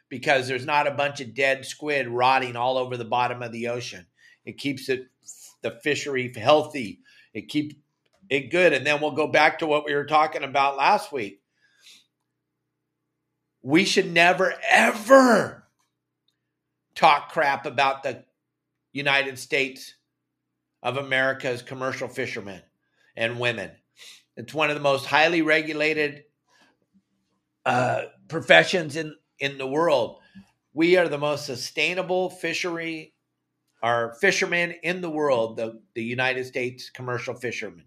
[0.10, 3.68] because there's not a bunch of dead squid rotting all over the bottom of the
[3.68, 4.06] ocean.
[4.46, 5.08] It keeps it
[5.62, 7.00] the fishery healthy.
[7.34, 7.76] It keeps
[8.30, 8.74] it good.
[8.74, 11.40] And then we'll go back to what we were talking about last week
[13.64, 15.64] we should never, ever
[16.94, 18.24] talk crap about the
[18.92, 19.96] United States
[20.84, 22.62] of America's commercial fishermen
[23.16, 23.72] and women.
[24.36, 26.26] It's one of the most highly regulated
[27.66, 30.20] uh, professions in, in the world.
[30.74, 33.13] We are the most sustainable fishery,
[33.84, 37.84] our fishermen in the world, the, the United States commercial fishermen.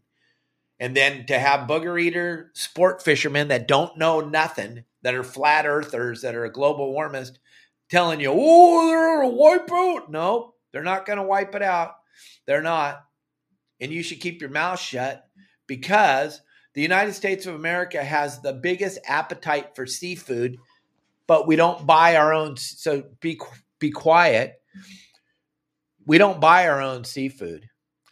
[0.78, 5.66] And then to have booger eater sport fishermen that don't know nothing that are flat
[5.66, 7.38] earthers, that are global warmist,
[7.88, 10.10] telling you, oh, they're going to wipe out.
[10.10, 11.92] No, they're not going to wipe it out.
[12.44, 13.02] They're not.
[13.80, 15.26] And you should keep your mouth shut
[15.66, 16.42] because
[16.74, 20.58] the United States of America has the biggest appetite for seafood,
[21.26, 22.58] but we don't buy our own.
[22.58, 23.40] So be,
[23.78, 24.60] be quiet.
[26.06, 27.68] We don't buy our own seafood.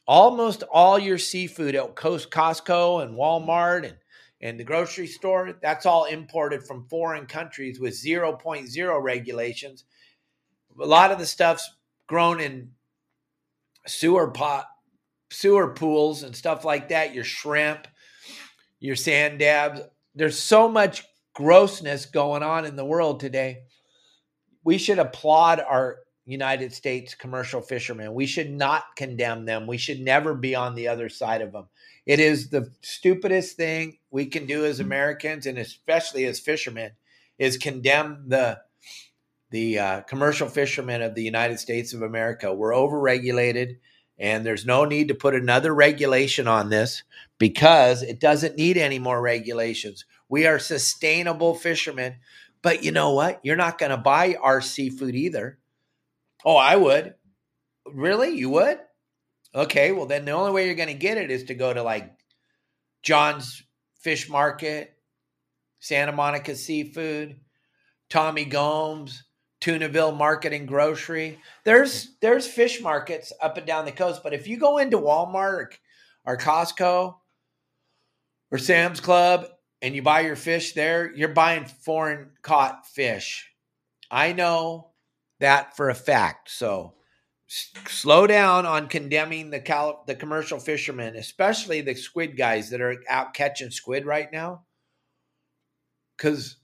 [0.07, 3.97] Almost all your seafood at Costco and Walmart and
[4.45, 9.85] and the grocery store, that's all imported from foreign countries with 0.0 regulations.
[10.79, 11.71] A lot of the stuff's
[12.07, 12.73] grown in
[13.87, 14.67] sewer pot,
[15.31, 17.15] sewer pools and stuff like that.
[17.15, 17.89] Your shrimp,
[18.81, 19.81] your sand dabs.
[20.15, 21.05] There's so much
[21.35, 23.63] grossness going on in the world today.
[24.63, 28.15] We should applaud our United States commercial fishermen.
[28.15, 29.67] We should not condemn them.
[29.67, 31.69] We should never be on the other side of them.
[32.07, 36.93] It is the stupidest thing we can do as Americans and especially as fishermen
[37.39, 38.61] is condemn the
[39.51, 42.53] the uh, commercial fishermen of the United States of America.
[42.53, 43.77] We're overregulated
[44.19, 47.03] and there's no need to put another regulation on this
[47.39, 50.05] because it doesn't need any more regulations.
[50.29, 52.17] We are sustainable fishermen.
[52.63, 53.41] But you know what?
[53.43, 55.59] You're not going to buy our seafood either.
[56.45, 57.15] Oh, I would.
[57.87, 58.37] Really?
[58.37, 58.79] You would?
[59.55, 61.83] Okay, well, then the only way you're going to get it is to go to
[61.83, 62.13] like
[63.03, 63.63] John's
[64.01, 64.95] Fish Market,
[65.79, 67.37] Santa Monica Seafood,
[68.11, 69.25] Tommy Gomes,
[69.61, 71.39] Tunaville Market and Grocery.
[71.65, 75.53] There's there's fish markets up and down the coast, but if you go into Walmart
[75.53, 75.71] or,
[76.27, 77.15] or Costco
[78.51, 79.47] or Sam's Club
[79.81, 83.51] and you buy your fish there, you're buying foreign caught fish.
[84.11, 84.91] I know
[85.41, 86.51] that for a fact.
[86.51, 86.95] So
[87.47, 92.97] slow down on condemning the cal- the commercial fishermen, especially the squid guys that are
[93.09, 94.65] out catching squid right now,
[96.17, 96.57] because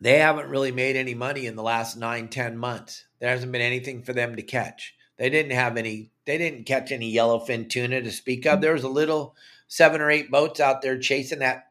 [0.00, 3.06] they haven't really made any money in the last nine ten months.
[3.20, 4.94] There hasn't been anything for them to catch.
[5.16, 6.10] They didn't have any.
[6.26, 8.60] They didn't catch any yellowfin tuna to speak of.
[8.60, 9.36] There was a little
[9.68, 11.68] seven or eight boats out there chasing that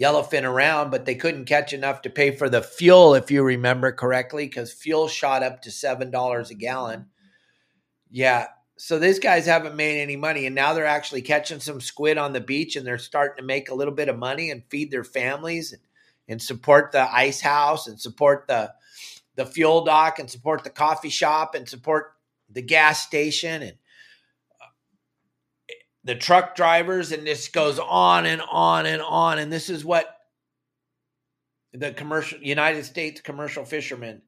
[0.00, 3.92] yellowfin around, but they couldn't catch enough to pay for the fuel, if you remember
[3.92, 7.06] correctly, because fuel shot up to seven dollars a gallon.
[8.10, 8.48] Yeah.
[8.78, 12.34] So these guys haven't made any money, and now they're actually catching some squid on
[12.34, 15.04] the beach, and they're starting to make a little bit of money and feed their
[15.04, 15.80] families and,
[16.28, 18.72] and support the ice house and support the
[19.36, 22.14] the fuel dock and support the coffee shop and support
[22.50, 23.76] the gas station and
[26.06, 29.40] the truck drivers, and this goes on and on and on.
[29.40, 30.08] And this is what
[31.72, 34.22] the commercial United States commercial fishermen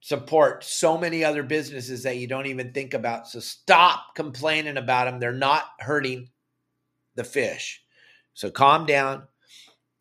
[0.00, 3.28] support so many other businesses that you don't even think about.
[3.28, 5.20] So stop complaining about them.
[5.20, 6.30] They're not hurting
[7.14, 7.80] the fish.
[8.34, 9.22] So calm down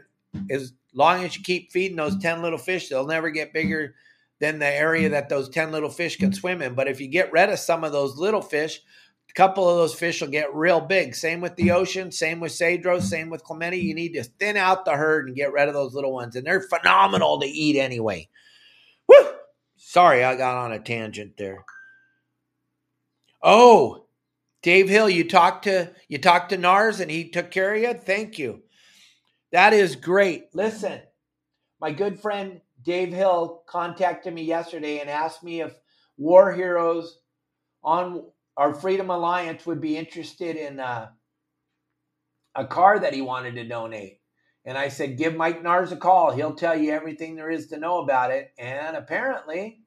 [0.51, 3.95] as long as you keep feeding those 10 little fish, they'll never get bigger
[4.39, 6.75] than the area that those 10 little fish can swim in.
[6.75, 8.79] But if you get rid of some of those little fish,
[9.27, 11.15] a couple of those fish will get real big.
[11.15, 13.77] Same with the ocean, same with Cedros, same with Clemente.
[13.77, 16.35] You need to thin out the herd and get rid of those little ones.
[16.35, 18.29] And they're phenomenal to eat anyway.
[19.07, 19.15] Woo!
[19.77, 21.65] Sorry, I got on a tangent there.
[23.43, 24.05] Oh,
[24.61, 27.93] Dave Hill, you talked to you talked to Nars and he took care of you.
[27.93, 28.63] Thank you.
[29.51, 30.45] That is great.
[30.53, 31.01] Listen,
[31.81, 35.73] my good friend Dave Hill contacted me yesterday and asked me if
[36.17, 37.19] War Heroes
[37.83, 38.23] on
[38.57, 41.09] Water Freedom Alliance would be interested in uh,
[42.55, 44.19] a car that he wanted to donate.
[44.65, 46.31] And I said, give Mike Nars a call.
[46.31, 48.51] He'll tell you everything there is to know about it.
[48.57, 49.81] And apparently,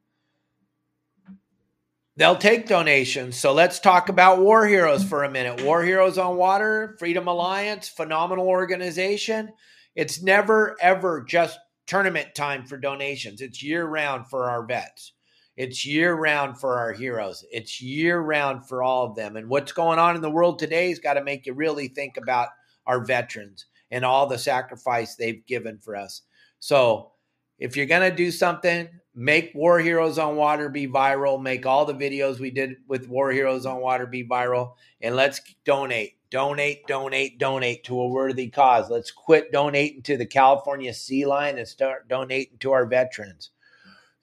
[2.16, 3.36] They'll take donations.
[3.36, 5.62] So let's talk about War Heroes for a minute.
[5.62, 9.50] War Heroes on Water, Freedom Alliance, phenomenal organization.
[9.94, 15.12] It's never, ever just tournament time for donations, it's year round for our vets.
[15.56, 17.44] It's year round for our heroes.
[17.50, 19.36] It's year round for all of them.
[19.36, 22.18] And what's going on in the world today has got to make you really think
[22.18, 22.48] about
[22.86, 26.22] our veterans and all the sacrifice they've given for us.
[26.58, 27.12] So,
[27.58, 28.86] if you're going to do something,
[29.16, 31.42] make War Heroes on Water be viral.
[31.42, 34.74] Make all the videos we did with War Heroes on Water be viral.
[35.00, 38.90] And let's donate, donate, donate, donate to a worthy cause.
[38.90, 43.50] Let's quit donating to the California Sea Line and start donating to our veterans.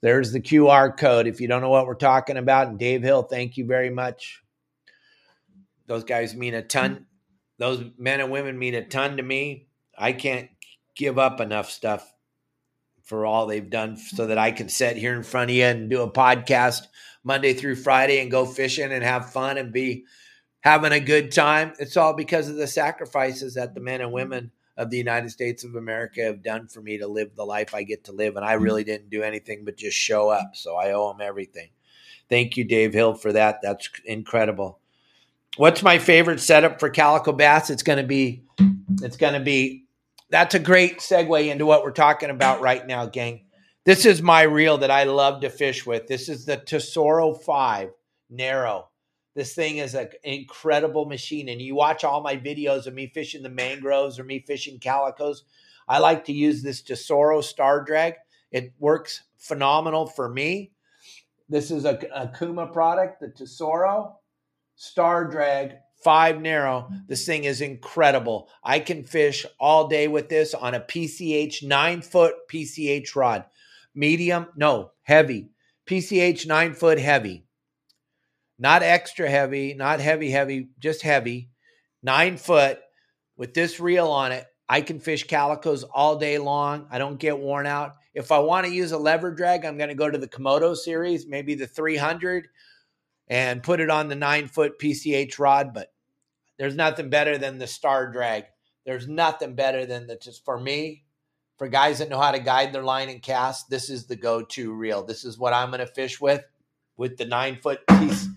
[0.01, 2.67] There's the QR code if you don't know what we're talking about.
[2.67, 4.41] And Dave Hill, thank you very much.
[5.87, 7.07] Those guys mean a ton.
[7.57, 9.67] Those men and women mean a ton to me.
[9.97, 10.49] I can't
[10.95, 12.12] give up enough stuff
[13.03, 15.89] for all they've done so that I can sit here in front of you and
[15.89, 16.87] do a podcast
[17.23, 20.05] Monday through Friday and go fishing and have fun and be
[20.61, 21.73] having a good time.
[21.79, 25.63] It's all because of the sacrifices that the men and women of the United States
[25.63, 28.35] of America have done for me to live the life I get to live.
[28.37, 30.51] And I really didn't do anything but just show up.
[30.55, 31.69] So I owe them everything.
[32.29, 33.59] Thank you, Dave Hill, for that.
[33.61, 34.79] That's incredible.
[35.57, 37.69] What's my favorite setup for calico bass?
[37.69, 38.43] It's going to be,
[39.01, 39.82] it's going to be,
[40.33, 43.45] that's a great segue into what we're talking about right now, gang.
[43.85, 46.07] This is my reel that I love to fish with.
[46.07, 47.91] This is the Tesoro 5
[48.31, 48.89] Narrow.
[49.35, 51.49] This thing is an incredible machine.
[51.49, 55.43] And you watch all my videos of me fishing the mangroves or me fishing calicos.
[55.87, 58.15] I like to use this Tesoro Star Drag.
[58.51, 60.71] It works phenomenal for me.
[61.47, 64.15] This is a, Okuma product, the Tesoro
[64.77, 65.73] Star Drag
[66.03, 66.89] 5 Narrow.
[67.07, 68.49] This thing is incredible.
[68.63, 73.45] I can fish all day with this on a PCH 9 foot PCH rod.
[73.95, 75.49] Medium, no, heavy.
[75.87, 77.45] PCH 9 foot heavy
[78.59, 81.49] not extra heavy, not heavy, heavy, just heavy,
[82.01, 82.79] nine foot
[83.35, 84.45] with this reel on it.
[84.69, 86.87] I can fish calicos all day long.
[86.89, 87.95] I don't get worn out.
[88.13, 90.75] If I want to use a lever drag, I'm going to go to the Komodo
[90.75, 92.47] series, maybe the 300,
[93.27, 95.73] and put it on the nine foot PCH rod.
[95.73, 95.92] But
[96.63, 98.45] there's nothing better than the star drag.
[98.85, 101.03] There's nothing better than the just for me,
[101.57, 103.69] for guys that know how to guide their line and cast.
[103.69, 105.03] This is the go to reel.
[105.03, 106.41] This is what I'm to fish with
[106.95, 108.29] with the nine foot piece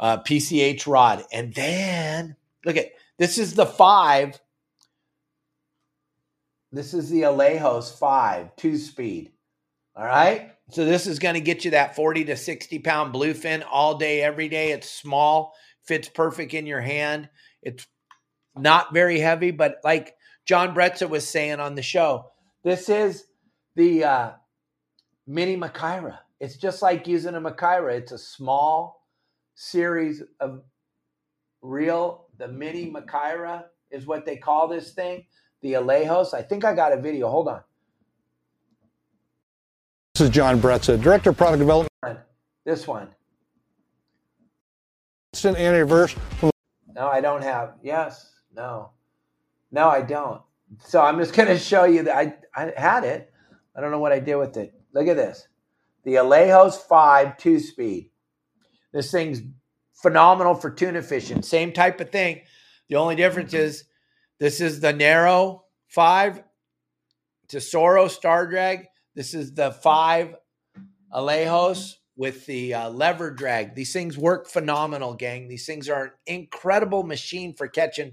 [0.00, 1.22] uh, PCH rod.
[1.32, 2.34] And then
[2.64, 4.40] look at this is the five.
[6.72, 9.30] This is the Alijos five two speed.
[9.94, 10.50] All right.
[10.70, 14.20] So this is going to get you that 40 to 60 pound bluefin all day,
[14.20, 14.72] every day.
[14.72, 15.54] It's small,
[15.88, 17.30] fits perfect in your hand.
[17.62, 17.86] It's
[18.54, 20.14] not very heavy, but like
[20.44, 22.30] John Bretza was saying on the show,
[22.62, 23.24] this is
[23.74, 24.30] the uh,
[25.26, 26.18] mini Makaira.
[26.40, 27.94] It's just like using a Makaira.
[27.94, 29.06] It's a small
[29.54, 30.62] series of
[31.62, 35.24] real, the mini Makaira is what they call this thing.
[35.62, 36.34] The Alijos.
[36.34, 37.28] I think I got a video.
[37.28, 37.62] Hold on.
[40.14, 41.88] This is John Bretza, Director of Product Development.
[42.64, 43.08] This one.
[45.38, 46.16] Instant anti-reverse.
[46.96, 47.74] No, I don't have.
[47.80, 48.28] Yes.
[48.52, 48.90] No.
[49.70, 50.42] No, I don't.
[50.80, 53.32] So I'm just going to show you that I, I had it.
[53.76, 54.74] I don't know what I did with it.
[54.92, 55.46] Look at this
[56.02, 58.10] the Alijos 5 2 speed.
[58.92, 59.42] This thing's
[59.92, 61.42] phenomenal for tuna fishing.
[61.42, 62.40] Same type of thing.
[62.88, 63.84] The only difference is
[64.40, 66.42] this is the narrow 5
[67.46, 68.88] Tesoro Star Drag.
[69.14, 70.34] This is the 5
[71.14, 73.74] Alijos with the uh, lever drag.
[73.76, 75.46] These things work phenomenal, gang.
[75.48, 78.12] These things are an incredible machine for catching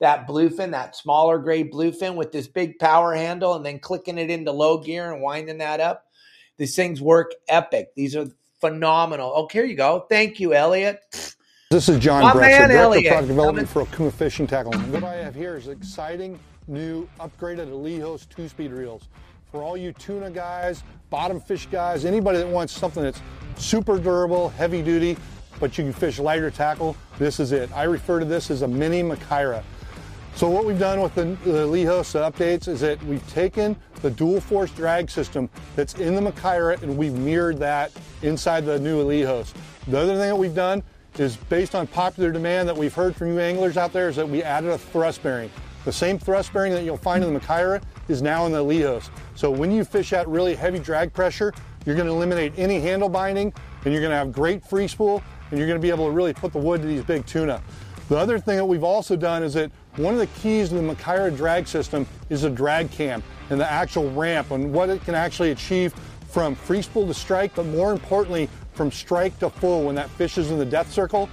[0.00, 4.28] that bluefin, that smaller grade bluefin with this big power handle and then clicking it
[4.28, 6.04] into low gear and winding that up.
[6.58, 7.94] These things work epic.
[7.94, 8.26] These are
[8.60, 9.32] phenomenal.
[9.34, 10.04] Oh, here you go.
[10.10, 10.98] Thank you, Elliot.
[11.70, 13.06] This is John Brett, Director Elliot.
[13.06, 14.72] of Product Development for Okuma Fishing Tackle.
[14.72, 19.08] what I have here is exciting new upgraded Alijos two-speed reels.
[19.54, 23.22] For all you tuna guys, bottom fish guys, anybody that wants something that's
[23.54, 25.16] super durable, heavy duty,
[25.60, 27.70] but you can fish lighter tackle, this is it.
[27.72, 29.62] I refer to this as a mini Makaira.
[30.34, 34.72] So what we've done with the, the updates is that we've taken the dual force
[34.72, 37.92] drag system that's in the Makaira and we've mirrored that
[38.22, 39.54] inside the new Alijos.
[39.86, 40.82] The other thing that we've done
[41.16, 44.28] is based on popular demand that we've heard from you anglers out there is that
[44.28, 45.48] we added a thrust bearing.
[45.84, 49.10] The same thrust bearing that you'll find in the Makaira is now in the Alijos.
[49.34, 51.52] So when you fish at really heavy drag pressure,
[51.84, 53.52] you're going to eliminate any handle binding
[53.84, 56.12] and you're going to have great free spool and you're going to be able to
[56.12, 57.62] really put the wood to these big tuna.
[58.08, 60.82] The other thing that we've also done is that one of the keys to the
[60.82, 65.14] Makaira drag system is a drag cam and the actual ramp and what it can
[65.14, 65.94] actually achieve
[66.28, 70.36] from free spool to strike, but more importantly, from strike to full when that fish
[70.36, 71.28] is in the death circle.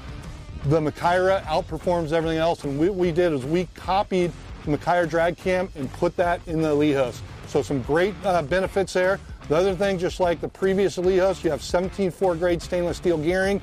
[0.66, 4.32] The Makaira outperforms everything else, and what we did is we copied
[4.66, 7.22] the Makaira drag cam and put that in the Alijos.
[7.48, 9.20] So some great uh, benefits there.
[9.50, 13.18] The other thing, just like the previous Alijos, you have 17 4 grade stainless steel
[13.18, 13.62] gearing.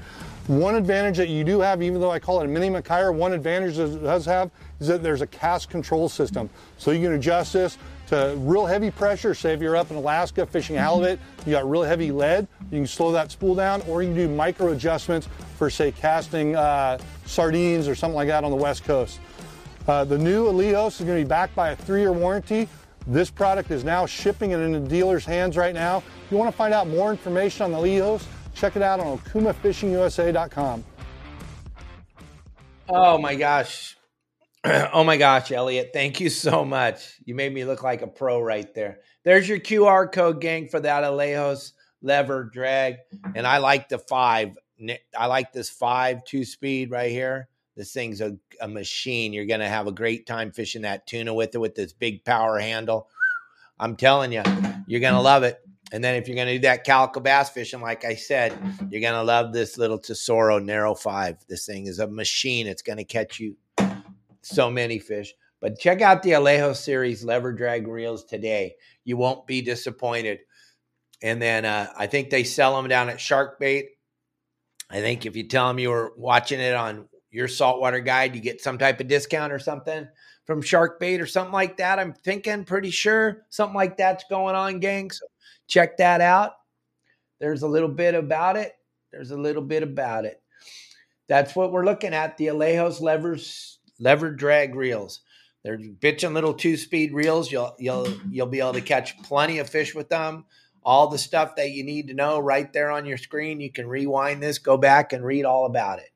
[0.48, 3.34] One advantage that you do have, even though I call it a mini Mackay, one
[3.34, 6.48] advantage that it does have is that there's a cast control system.
[6.78, 7.76] So you can adjust this
[8.08, 9.34] to real heavy pressure.
[9.34, 12.86] Say if you're up in Alaska fishing halibut, you got real heavy lead, you can
[12.86, 15.28] slow that spool down, or you can do micro adjustments
[15.58, 16.96] for say casting uh,
[17.26, 19.20] sardines or something like that on the west coast.
[19.88, 22.68] Uh, the new Alijos is going to be backed by a three-year warranty.
[23.06, 25.98] This product is now shipping and in the dealer's hands right now.
[25.98, 28.26] If you want to find out more information on the Alijos,
[28.58, 30.84] Check it out on okumafishingusa.com.
[32.88, 33.96] Oh my gosh.
[34.64, 35.90] oh my gosh, Elliot.
[35.92, 37.20] Thank you so much.
[37.24, 38.98] You made me look like a pro right there.
[39.22, 41.70] There's your QR code, gang, for that Alijos
[42.02, 42.96] lever drag.
[43.36, 44.58] And I like the five.
[45.16, 47.48] I like this five two speed right here.
[47.78, 49.32] This thing's a, a machine.
[49.32, 52.24] You're going to have a great time fishing that tuna with it with this big
[52.24, 53.08] power handle.
[53.78, 54.42] I'm telling you,
[54.88, 55.60] you're going to love it.
[55.92, 58.52] And then if you're going to do that calico bass fishing, like I said,
[58.90, 61.36] you're going to love this little Tesoro Narrow 5.
[61.48, 62.66] This thing is a machine.
[62.66, 63.56] It's going to catch you
[64.42, 65.32] so many fish.
[65.60, 68.74] But check out the Alejo series lever drag reels today.
[69.04, 70.40] You won't be disappointed.
[71.22, 73.90] And then uh, I think they sell them down at Shark Bait.
[74.90, 78.40] I think if you tell them you were watching it on your saltwater guide, you
[78.40, 80.08] get some type of discount or something
[80.44, 81.98] from Shark Bait or something like that.
[81.98, 85.10] I'm thinking, pretty sure something like that's going on, gang.
[85.10, 85.26] So
[85.66, 86.52] check that out.
[87.38, 88.72] There's a little bit about it.
[89.12, 90.40] There's a little bit about it.
[91.28, 92.36] That's what we're looking at.
[92.36, 95.20] The Alijos levers, lever drag reels.
[95.62, 97.52] They're bitching little two-speed reels.
[97.52, 100.46] You'll you'll you'll be able to catch plenty of fish with them.
[100.82, 103.60] All the stuff that you need to know right there on your screen.
[103.60, 106.08] You can rewind this, go back and read all about it.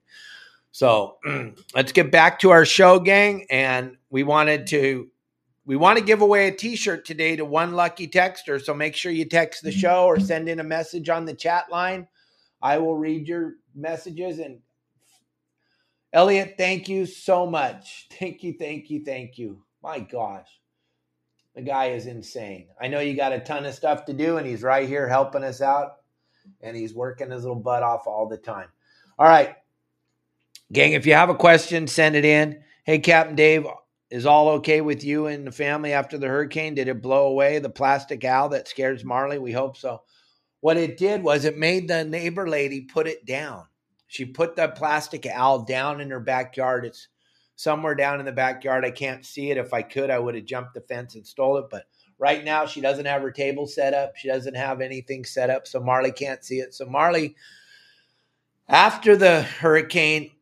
[0.72, 1.18] So
[1.74, 3.46] let's get back to our show, gang.
[3.50, 5.08] And we wanted to
[5.64, 8.60] we want to give away a t-shirt today to one lucky texter.
[8.60, 9.78] So make sure you text the mm-hmm.
[9.78, 12.08] show or send in a message on the chat line.
[12.60, 14.40] I will read your messages.
[14.40, 14.58] And
[16.12, 18.08] elliot thank you so much.
[18.18, 19.62] Thank you thank you thank you.
[19.82, 20.48] My gosh.
[21.54, 22.68] The guy is insane.
[22.80, 25.44] I know you got a ton of stuff to do and he's right here helping
[25.44, 25.96] us out
[26.62, 28.68] and he's working his little butt off all the time.
[29.18, 29.54] All right
[30.72, 33.66] gang if you have a question send it in hey captain dave
[34.12, 36.74] is all okay with you and the family after the hurricane?
[36.74, 39.38] Did it blow away the plastic owl that scares Marley?
[39.38, 40.02] We hope so.
[40.60, 43.64] What it did was it made the neighbor lady put it down.
[44.08, 46.84] She put the plastic owl down in her backyard.
[46.84, 47.08] It's
[47.56, 48.84] somewhere down in the backyard.
[48.84, 49.56] I can't see it.
[49.56, 51.70] If I could, I would have jumped the fence and stole it.
[51.70, 51.86] But
[52.18, 54.14] right now, she doesn't have her table set up.
[54.16, 55.66] She doesn't have anything set up.
[55.66, 56.74] So Marley can't see it.
[56.74, 57.34] So Marley,
[58.68, 60.32] after the hurricane,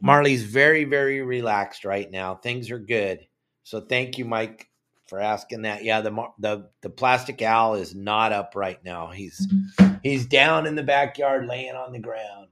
[0.00, 2.34] Marley's very, very relaxed right now.
[2.34, 3.26] Things are good.
[3.62, 4.68] So thank you, Mike,
[5.08, 5.84] for asking that.
[5.84, 9.08] Yeah, the the the plastic owl is not up right now.
[9.08, 9.94] He's mm-hmm.
[10.02, 12.48] he's down in the backyard, laying on the ground.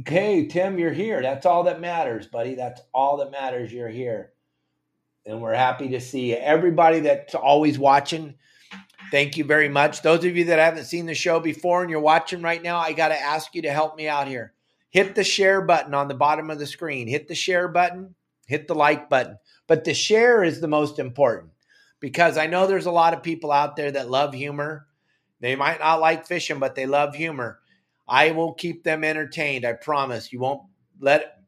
[0.00, 1.22] Okay, Tim, you're here.
[1.22, 2.54] That's all that matters, buddy.
[2.54, 3.72] That's all that matters.
[3.72, 4.32] You're here,
[5.24, 6.36] and we're happy to see you.
[6.36, 8.34] Everybody that's always watching.
[9.10, 10.00] Thank you very much.
[10.00, 12.94] Those of you that haven't seen the show before and you're watching right now, I
[12.94, 14.54] got to ask you to help me out here
[14.92, 17.08] hit the share button on the bottom of the screen.
[17.08, 18.14] Hit the share button,
[18.46, 19.38] hit the like button.
[19.66, 21.50] But the share is the most important
[21.98, 24.86] because I know there's a lot of people out there that love humor.
[25.40, 27.58] They might not like fishing, but they love humor.
[28.06, 29.64] I will keep them entertained.
[29.64, 30.32] I promise.
[30.32, 30.62] You won't
[31.00, 31.38] let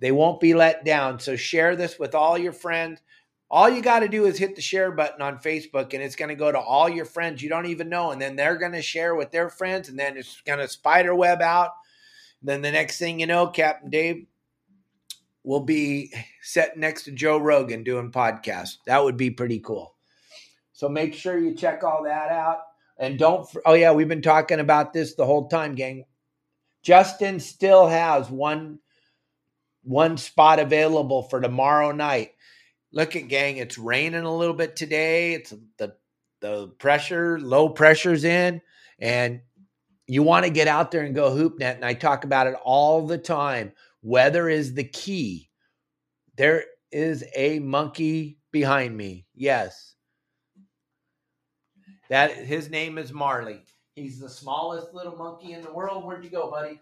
[0.00, 1.20] they won't be let down.
[1.20, 3.00] So share this with all your friends.
[3.50, 6.30] All you got to do is hit the share button on Facebook and it's going
[6.30, 8.82] to go to all your friends you don't even know and then they're going to
[8.82, 11.70] share with their friends and then it's going to spider web out
[12.44, 14.26] then the next thing you know, Captain Dave
[15.42, 18.76] will be sitting next to Joe Rogan doing podcasts.
[18.86, 19.94] That would be pretty cool.
[20.72, 22.60] So make sure you check all that out.
[22.98, 26.04] And don't, oh yeah, we've been talking about this the whole time, gang.
[26.82, 28.78] Justin still has one
[29.82, 32.32] one spot available for tomorrow night.
[32.92, 35.34] Look at gang, it's raining a little bit today.
[35.34, 35.96] It's the
[36.40, 38.60] the pressure, low pressure's in,
[38.98, 39.40] and
[40.06, 42.54] you want to get out there and go hoop net and i talk about it
[42.64, 43.72] all the time
[44.04, 45.50] weather is the key.
[46.36, 49.94] There is a monkey behind me yes.
[52.10, 53.62] That his name is marley.
[53.96, 56.04] He's the smallest little monkey in the world.
[56.04, 56.80] Where'd you go buddy?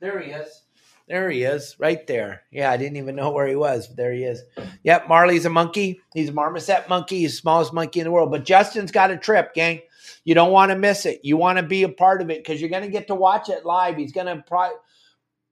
[0.00, 0.63] There he is
[1.08, 4.12] there he is right there yeah i didn't even know where he was but there
[4.12, 4.42] he is
[4.82, 8.30] yep marley's a monkey he's a marmoset monkey he's the smallest monkey in the world
[8.30, 9.80] but justin's got a trip gang
[10.24, 11.20] you don't want to miss it.
[11.22, 13.48] You want to be a part of it because you're going to get to watch
[13.48, 13.96] it live.
[13.96, 14.78] He's going to pro-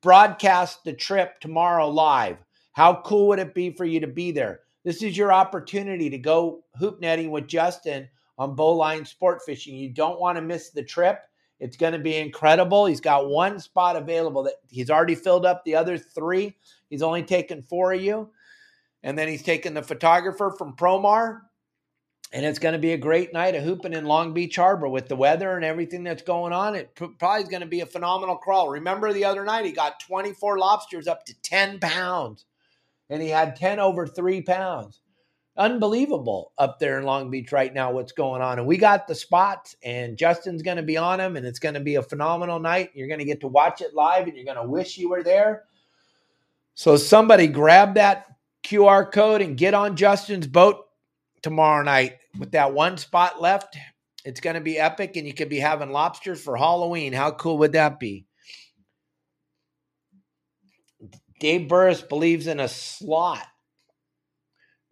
[0.02, 2.38] broadcast the trip tomorrow live.
[2.72, 4.60] How cool would it be for you to be there?
[4.84, 9.76] This is your opportunity to go hoop netting with Justin on Bowline Sport Fishing.
[9.76, 11.20] You don't want to miss the trip.
[11.62, 12.86] It's going to be incredible.
[12.86, 16.56] He's got one spot available that he's already filled up the other three.
[16.90, 18.30] He's only taken four of you.
[19.04, 21.42] And then he's taken the photographer from Promar.
[22.32, 25.06] And it's going to be a great night of hooping in Long Beach Harbor with
[25.06, 26.74] the weather and everything that's going on.
[26.74, 28.68] It probably is going to be a phenomenal crawl.
[28.68, 32.44] Remember the other night, he got 24 lobsters up to 10 pounds,
[33.08, 35.01] and he had 10 over three pounds
[35.56, 38.58] unbelievable up there in Long Beach right now what's going on.
[38.58, 41.74] And we got the spots, and Justin's going to be on them, and it's going
[41.74, 42.90] to be a phenomenal night.
[42.94, 45.22] You're going to get to watch it live, and you're going to wish you were
[45.22, 45.64] there.
[46.74, 48.26] So somebody grab that
[48.64, 50.86] QR code and get on Justin's boat
[51.42, 53.76] tomorrow night with that one spot left.
[54.24, 57.12] It's going to be epic, and you could be having lobsters for Halloween.
[57.12, 58.24] How cool would that be?
[61.40, 63.44] Dave Burris believes in a slot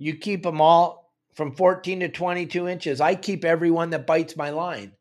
[0.01, 3.01] you keep them all from 14 to 22 inches.
[3.03, 4.93] I keep everyone that bites my line.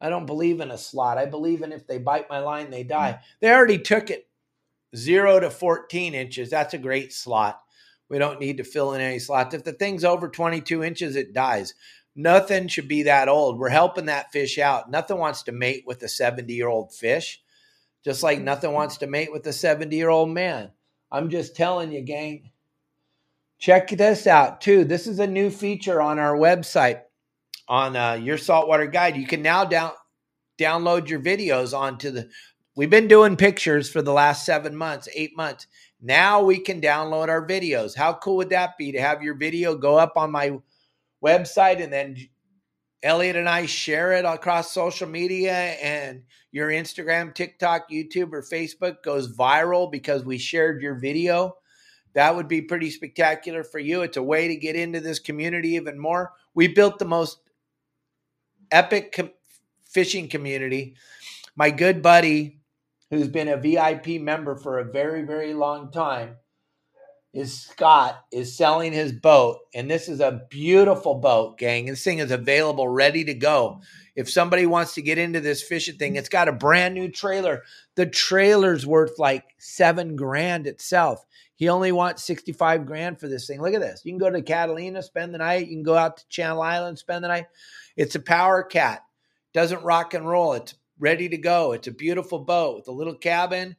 [0.00, 1.18] I don't believe in a slot.
[1.18, 3.18] I believe in if they bite my line, they die.
[3.18, 3.24] Mm.
[3.40, 4.28] They already took it
[4.96, 6.50] zero to 14 inches.
[6.50, 7.60] That's a great slot.
[8.08, 9.54] We don't need to fill in any slots.
[9.54, 11.74] If the thing's over 22 inches, it dies.
[12.14, 13.58] Nothing should be that old.
[13.58, 14.88] We're helping that fish out.
[14.88, 17.42] Nothing wants to mate with a 70 year old fish,
[18.04, 20.70] just like nothing wants to mate with a 70 year old man.
[21.10, 22.50] I'm just telling you, gang,
[23.58, 24.84] Check this out too.
[24.84, 27.02] This is a new feature on our website
[27.66, 29.16] on uh, your saltwater guide.
[29.16, 29.92] You can now down
[30.58, 32.28] download your videos onto the.
[32.76, 35.66] We've been doing pictures for the last seven months, eight months.
[36.00, 37.96] Now we can download our videos.
[37.96, 40.58] How cool would that be to have your video go up on my
[41.24, 42.16] website and then
[43.02, 49.02] Elliot and I share it across social media and your Instagram, TikTok, YouTube, or Facebook
[49.02, 51.56] goes viral because we shared your video
[52.18, 54.02] that would be pretty spectacular for you.
[54.02, 56.32] It's a way to get into this community even more.
[56.52, 57.38] We built the most
[58.72, 59.16] epic
[59.84, 60.96] fishing community.
[61.54, 62.58] My good buddy,
[63.10, 66.38] who's been a VIP member for a very, very long time,
[67.32, 69.58] is Scott, is selling his boat.
[69.72, 71.86] And this is a beautiful boat, gang.
[71.86, 73.80] This thing is available, ready to go.
[74.16, 77.62] If somebody wants to get into this fishing thing, it's got a brand new trailer.
[77.94, 81.24] The trailer's worth like seven grand itself.
[81.58, 83.60] He only wants 65 grand for this thing.
[83.60, 84.02] Look at this.
[84.04, 85.66] You can go to Catalina, spend the night.
[85.66, 87.46] You can go out to Channel Island, spend the night.
[87.96, 89.02] It's a power cat.
[89.52, 90.52] Doesn't rock and roll.
[90.52, 91.72] It's ready to go.
[91.72, 93.74] It's a beautiful boat with a little cabin,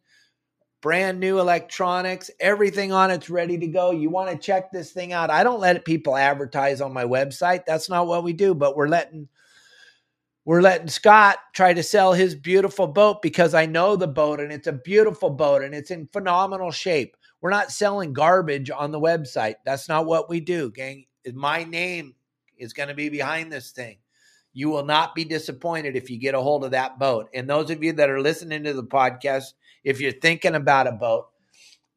[0.81, 3.91] brand new electronics, everything on it's ready to go.
[3.91, 5.29] You want to check this thing out.
[5.29, 7.65] I don't let people advertise on my website.
[7.65, 9.29] That's not what we do, but we're letting
[10.43, 14.51] we're letting Scott try to sell his beautiful boat because I know the boat and
[14.51, 17.15] it's a beautiful boat and it's in phenomenal shape.
[17.41, 19.55] We're not selling garbage on the website.
[19.65, 21.05] That's not what we do, gang.
[21.33, 22.15] My name
[22.57, 23.97] is going to be behind this thing.
[24.51, 27.29] You will not be disappointed if you get a hold of that boat.
[27.33, 30.91] And those of you that are listening to the podcast, if you're thinking about a
[30.91, 31.27] boat,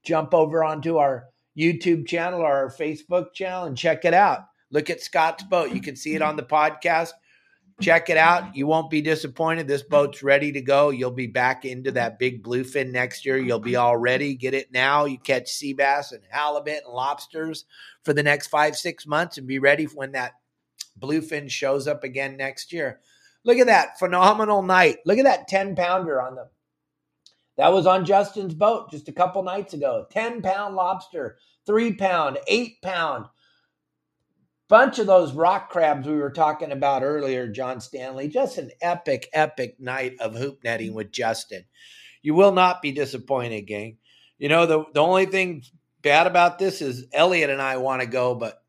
[0.05, 1.28] jump over onto our
[1.59, 4.40] YouTube channel or our Facebook channel and check it out.
[4.70, 5.72] Look at Scott's boat.
[5.72, 7.11] You can see it on the podcast.
[7.81, 8.55] Check it out.
[8.55, 9.66] You won't be disappointed.
[9.66, 10.91] This boat's ready to go.
[10.91, 13.37] You'll be back into that big bluefin next year.
[13.37, 14.35] You'll be all ready.
[14.35, 15.05] Get it now.
[15.05, 17.64] You catch sea bass and halibut and lobsters
[18.05, 20.33] for the next five, six months and be ready when that
[21.01, 23.01] bluefin shows up again next year.
[23.45, 24.99] Look at that phenomenal night.
[25.05, 26.49] Look at that 10 pounder on the
[27.57, 30.07] that was on Justin's boat just a couple nights ago.
[30.11, 33.27] 10 pound lobster, three pound, eight pound,
[34.73, 38.27] bunch of those rock crabs we were talking about earlier, John Stanley.
[38.27, 41.62] Just an epic, epic night of hoop netting with Justin.
[42.23, 43.99] You will not be disappointed, gang.
[44.39, 45.62] You know, the, the only thing
[46.01, 48.62] bad about this is Elliot and I want to go, but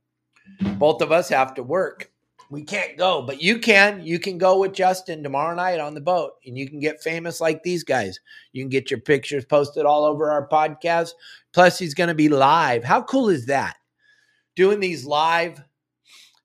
[0.77, 2.11] both of us have to work.
[2.49, 4.05] We can't go, but you can.
[4.05, 7.39] You can go with Justin tomorrow night on the boat and you can get famous
[7.39, 8.19] like these guys.
[8.51, 11.11] You can get your pictures posted all over our podcast.
[11.53, 12.83] Plus, he's going to be live.
[12.83, 13.77] How cool is that?
[14.57, 15.63] Doing these live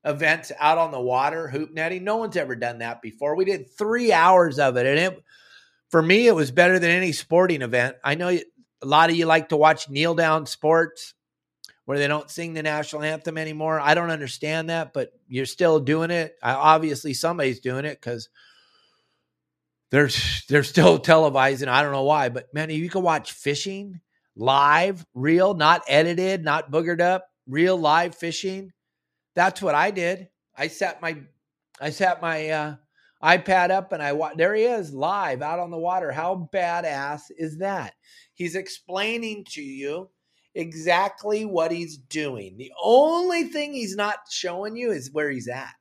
[0.04, 2.04] events out on the water, hoop netting.
[2.04, 3.34] No one's ever done that before.
[3.36, 5.22] We did three hours of it, and it
[5.90, 7.96] for me it was better than any sporting event.
[8.04, 8.42] I know a
[8.86, 11.14] lot of you like to watch kneel down sports
[11.84, 13.80] where they don't sing the national anthem anymore.
[13.80, 16.36] I don't understand that, but you're still doing it.
[16.42, 18.28] I, obviously, somebody's doing it because
[19.90, 20.10] they're
[20.48, 21.68] they're still televising.
[21.68, 24.00] I don't know why, but man, you can watch fishing
[24.36, 28.72] live, real, not edited, not boogered up, real live fishing
[29.38, 30.28] that's what I did.
[30.56, 31.16] I set my
[31.80, 32.74] I set my uh,
[33.22, 36.10] iPad up and I wa- there he is live out on the water.
[36.10, 37.94] How badass is that?
[38.34, 40.10] He's explaining to you
[40.56, 42.56] exactly what he's doing.
[42.56, 45.72] The only thing he's not showing you is where he's at.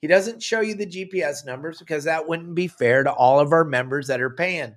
[0.00, 3.52] He doesn't show you the GPS numbers because that wouldn't be fair to all of
[3.52, 4.74] our members that are paying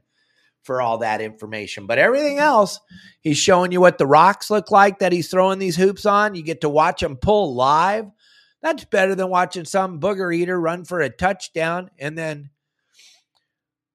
[0.65, 1.85] for all that information.
[1.85, 2.79] But everything else,
[3.21, 6.35] he's showing you what the rocks look like that he's throwing these hoops on.
[6.35, 8.05] You get to watch him pull live.
[8.65, 12.49] That's better than watching some booger eater run for a touchdown and then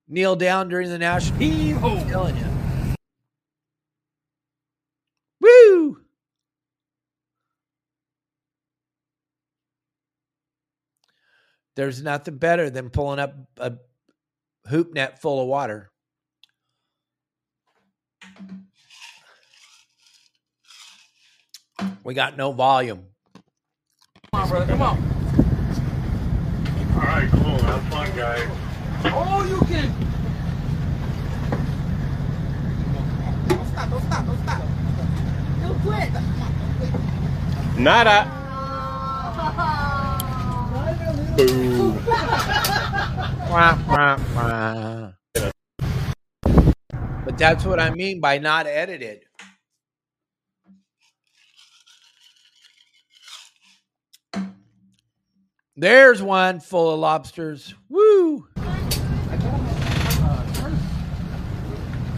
[0.06, 1.40] kneel down during the national.
[1.40, 2.94] He's telling you.
[5.40, 5.98] Woo!
[11.74, 13.72] There's nothing better than pulling up a
[14.68, 15.90] hoop net full of water.
[22.04, 23.09] We got no volume.
[24.32, 24.66] Come on, brother.
[24.66, 24.96] Come on.
[26.94, 27.58] All right, cool.
[27.58, 28.48] Have fun, guys.
[29.06, 29.92] Oh, you can.
[33.48, 33.90] Don't stop.
[33.90, 34.26] Don't stop.
[34.26, 34.62] Don't stop.
[35.62, 36.12] Don't quit.
[37.76, 38.18] Nada.
[41.36, 41.92] Boo.
[43.50, 45.12] Wah, wah, wah.
[47.24, 49.24] But that's what I mean by not edited.
[55.76, 57.74] There's one full of lobsters.
[57.88, 58.46] Woo!
[58.56, 58.64] Yeah,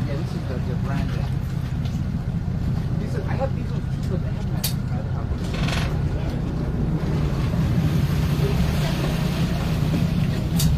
[0.08, 1.10] this is the, the brand.
[2.98, 5.48] These are, I have these ones too, but they haven't had other albums.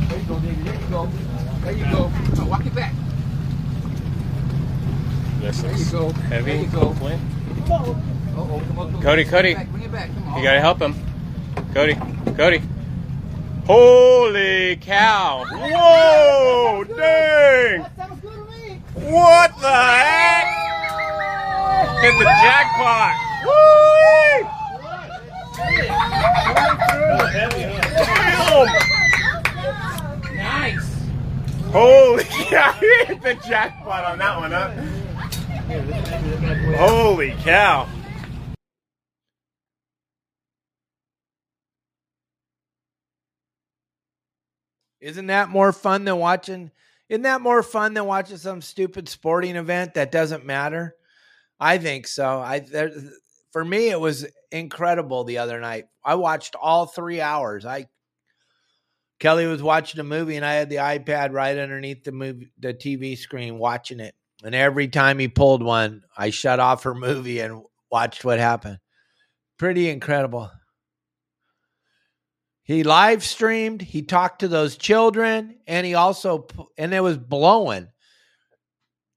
[0.09, 0.64] There you go, David.
[0.64, 1.07] There you go.
[1.62, 2.09] There you go.
[2.37, 2.93] Now walk it back.
[5.41, 6.11] This There you go.
[6.29, 6.53] heavy.
[6.53, 6.81] There you go.
[6.81, 7.14] hopefully.
[7.14, 7.95] Uh-oh.
[8.35, 9.03] Come on, come on.
[9.03, 9.55] Cody, Bring it Cody.
[9.55, 10.11] back, Bring it back.
[10.14, 10.39] Come on.
[10.39, 10.95] You gotta help him.
[11.75, 11.97] Cody,
[12.37, 12.62] Cody.
[13.66, 15.45] Holy cow!
[15.51, 16.85] Whoa!
[16.85, 17.83] Dang!
[17.83, 18.81] That sounds good to me.
[18.95, 20.47] What the heck?
[22.01, 23.14] Hit the jackpot!
[23.45, 24.47] Woo!
[30.37, 30.89] Nice.
[31.72, 32.72] Holy cow!
[33.09, 34.70] Hit the jackpot on that one, huh?
[36.79, 37.89] Holy cow!
[45.05, 46.70] Isn't that more fun than watching?
[47.11, 50.96] Isn't that more fun than watching some stupid sporting event that doesn't matter?
[51.61, 52.40] I think so.
[52.40, 52.90] I there,
[53.52, 55.84] for me, it was incredible the other night.
[56.02, 57.66] I watched all three hours.
[57.66, 57.86] I
[59.20, 62.72] Kelly was watching a movie, and I had the iPad right underneath the movie, the
[62.72, 64.14] TV screen, watching it.
[64.42, 68.78] And every time he pulled one, I shut off her movie and watched what happened.
[69.59, 70.50] Pretty incredible.
[72.65, 76.47] He live streamed, he talked to those children, and he also,
[76.79, 77.89] and it was blowing.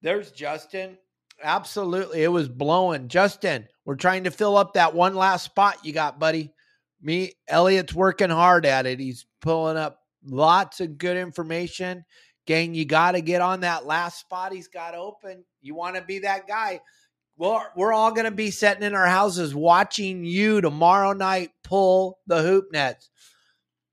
[0.02, 0.98] There's Justin.
[1.42, 2.24] Absolutely.
[2.24, 3.08] It was blowing.
[3.08, 6.52] Justin, we're trying to fill up that one last spot you got, buddy.
[7.02, 9.00] Me, Elliot's working hard at it.
[9.00, 12.04] He's pulling up lots of good information.
[12.48, 15.46] Gang, you got to get on that last spot he's got open.
[15.62, 16.82] You want to be that guy.
[17.38, 22.20] Well, we're all going to be sitting in our houses watching you tomorrow night pull
[22.26, 23.10] the hoop nets.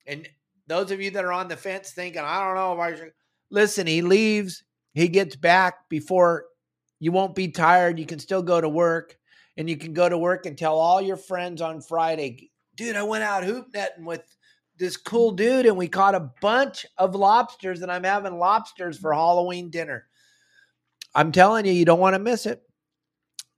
[0.07, 0.29] And
[0.67, 3.13] those of you that are on the fence thinking, I don't know if I should
[3.51, 6.47] listen, he leaves, he gets back before
[7.01, 7.99] you won't be tired.
[7.99, 9.17] You can still go to work
[9.57, 13.03] and you can go to work and tell all your friends on Friday, dude, I
[13.03, 14.23] went out hoop netting with
[14.77, 19.13] this cool dude and we caught a bunch of lobsters and I'm having lobsters for
[19.13, 20.07] Halloween dinner.
[21.15, 22.64] I'm telling you, you don't want to miss it.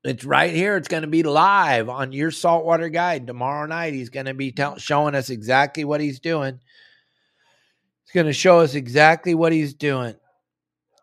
[0.04, 0.76] It's right here.
[0.76, 3.94] It's going to be live on your saltwater guide tomorrow night.
[3.94, 6.60] He's going to be tell- showing us exactly what he's doing.
[8.04, 10.14] He's going to show us exactly what he's doing.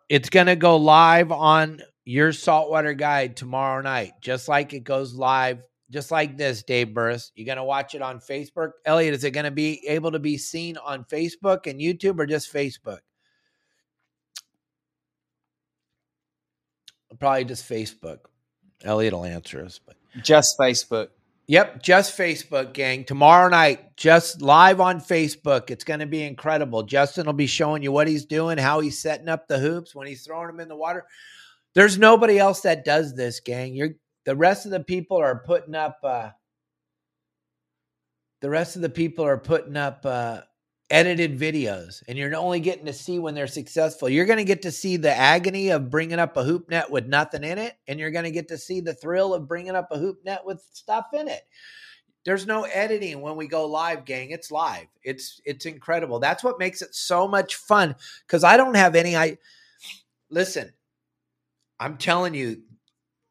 [0.08, 5.14] It's going to go live on your saltwater guide tomorrow night, just like it goes
[5.14, 7.30] live, just like this, Dave Burris.
[7.34, 8.72] You're going to watch it on Facebook.
[8.86, 12.26] Elliot, is it going to be able to be seen on Facebook and YouTube or
[12.26, 13.00] just Facebook?
[17.18, 18.18] Probably just Facebook.
[18.84, 21.08] Elliot will answer us, but just Facebook.
[21.46, 23.04] Yep, just Facebook, gang.
[23.04, 25.70] Tomorrow night, just live on Facebook.
[25.70, 26.82] It's going to be incredible.
[26.84, 30.06] Justin will be showing you what he's doing, how he's setting up the hoops when
[30.06, 31.04] he's throwing them in the water.
[31.74, 33.74] There's nobody else that does this, gang.
[33.74, 33.90] You're
[34.24, 35.98] the rest of the people are putting up.
[36.02, 36.30] uh
[38.40, 40.42] The rest of the people are putting up uh
[40.94, 44.08] edited videos, and you're only getting to see when they're successful.
[44.08, 47.08] You're going to get to see the agony of bringing up a hoop net with
[47.08, 49.88] nothing in it, and you're going to get to see the thrill of bringing up
[49.90, 51.42] a hoop net with stuff in it.
[52.24, 54.30] There's no editing when we go live, gang.
[54.30, 54.86] It's live.
[55.02, 56.20] It's it's incredible.
[56.20, 59.16] That's what makes it so much fun because I don't have any.
[59.16, 59.38] I
[60.30, 60.72] listen.
[61.80, 62.62] I'm telling you,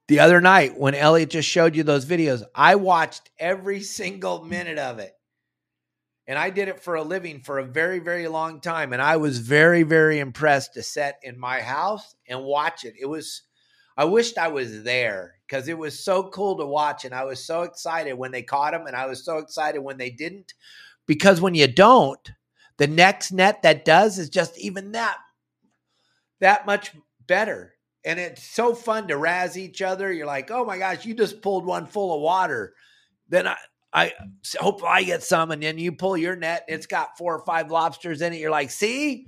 [0.10, 4.78] the other night when Elliot just showed you those videos, I watched every single minute
[4.78, 5.14] of it.
[6.28, 8.94] And I did it for a living for a very, very long time.
[8.94, 12.94] And I was very, very impressed to set in my house and watch it.
[13.00, 13.42] It was,
[13.98, 17.04] I wished I was there because it was so cool to watch.
[17.04, 18.88] And I was so excited when they caught him.
[18.88, 20.54] And I was so excited when they didn't.
[21.06, 22.32] Because when you don't,
[22.78, 25.18] the next net that does is just even that,
[26.40, 26.94] that much
[27.28, 27.74] better.
[28.06, 30.12] And it's so fun to razz each other.
[30.12, 32.74] You're like, oh my gosh, you just pulled one full of water.
[33.30, 33.58] Then I,
[33.94, 34.14] I
[34.60, 35.52] hope I get some.
[35.52, 38.40] And then you pull your net, it's got four or five lobsters in it.
[38.40, 39.28] You're like, see,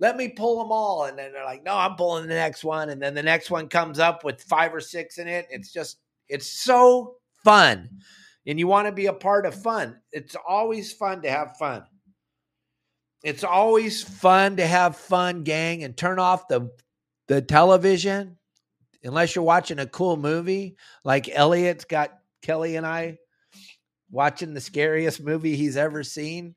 [0.00, 1.04] let me pull them all.
[1.04, 2.90] And then they're like, no, I'm pulling the next one.
[2.90, 5.46] And then the next one comes up with five or six in it.
[5.50, 5.98] It's just,
[6.28, 7.88] it's so fun.
[8.46, 10.00] And you want to be a part of fun.
[10.12, 11.84] It's always fun to have fun.
[13.22, 16.70] It's always fun to have fun, gang, and turn off the
[17.28, 18.36] the television
[19.04, 22.10] unless you're watching a cool movie like Elliot's got
[22.42, 23.18] Kelly and I
[24.10, 26.54] watching the scariest movie he's ever seen.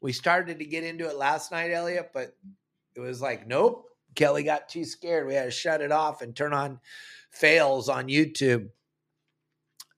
[0.00, 2.34] We started to get into it last night, Elliot, but
[2.94, 3.86] it was like, nope.
[4.14, 5.26] Kelly got too scared.
[5.26, 6.80] We had to shut it off and turn on
[7.30, 8.70] fails on YouTube.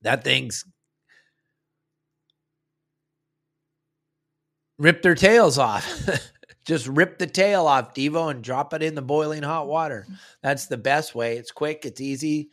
[0.02, 0.64] That thing's
[4.78, 6.08] ripped their tails off.
[6.64, 10.06] Just rip the tail off, Devo, and drop it in the boiling hot water.
[10.42, 11.36] That's the best way.
[11.36, 12.50] It's quick, it's easy.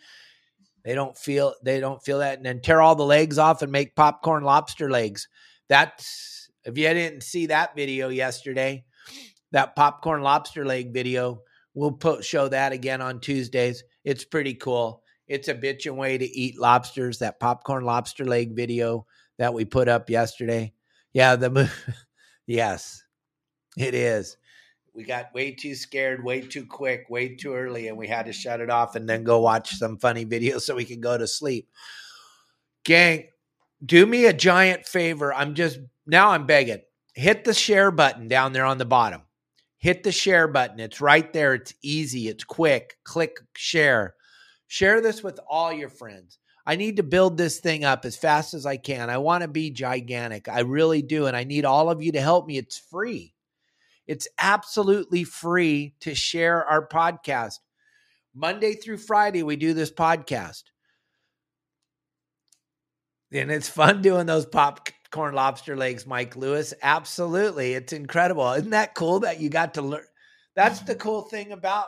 [0.84, 3.72] They don't feel they don't feel that, and then tear all the legs off and
[3.72, 5.28] make popcorn lobster legs.
[5.68, 8.86] That's if you didn't see that video yesterday,
[9.52, 11.42] that popcorn lobster leg video,
[11.74, 13.84] we'll put show that again on Tuesdays.
[14.04, 15.04] It's pretty cool.
[15.28, 17.20] It's a bitchin' way to eat lobsters.
[17.20, 19.06] That popcorn lobster leg video
[19.38, 20.74] that we put up yesterday.
[21.14, 21.72] Yeah, the
[22.48, 23.04] yes,
[23.78, 24.38] it is
[24.94, 28.34] we got way too scared, way too quick, way too early, and we had to
[28.34, 31.28] shut it off and then go watch some funny videos so we can go to
[31.28, 31.70] sleep.
[32.84, 33.28] Gang,
[33.86, 35.34] do me a giant favor.
[35.34, 36.82] I'm just now I'm begging.
[37.14, 39.22] Hit the share button down there on the bottom.
[39.78, 40.80] Hit the share button.
[40.80, 41.54] It's right there.
[41.54, 42.28] It's easy.
[42.28, 42.98] It's quick.
[43.04, 44.16] Click share.
[44.68, 46.38] Share this with all your friends.
[46.66, 49.10] I need to build this thing up as fast as I can.
[49.10, 50.48] I want to be gigantic.
[50.48, 51.26] I really do.
[51.26, 52.58] And I need all of you to help me.
[52.58, 53.34] It's free.
[54.10, 57.60] It's absolutely free to share our podcast.
[58.34, 60.64] Monday through Friday, we do this podcast.
[63.32, 66.74] And it's fun doing those popcorn lobster legs, Mike Lewis.
[66.82, 67.76] Absolutely.
[67.76, 68.52] It's incredible.
[68.54, 70.06] Isn't that cool that you got to learn?
[70.56, 71.86] That's the cool thing about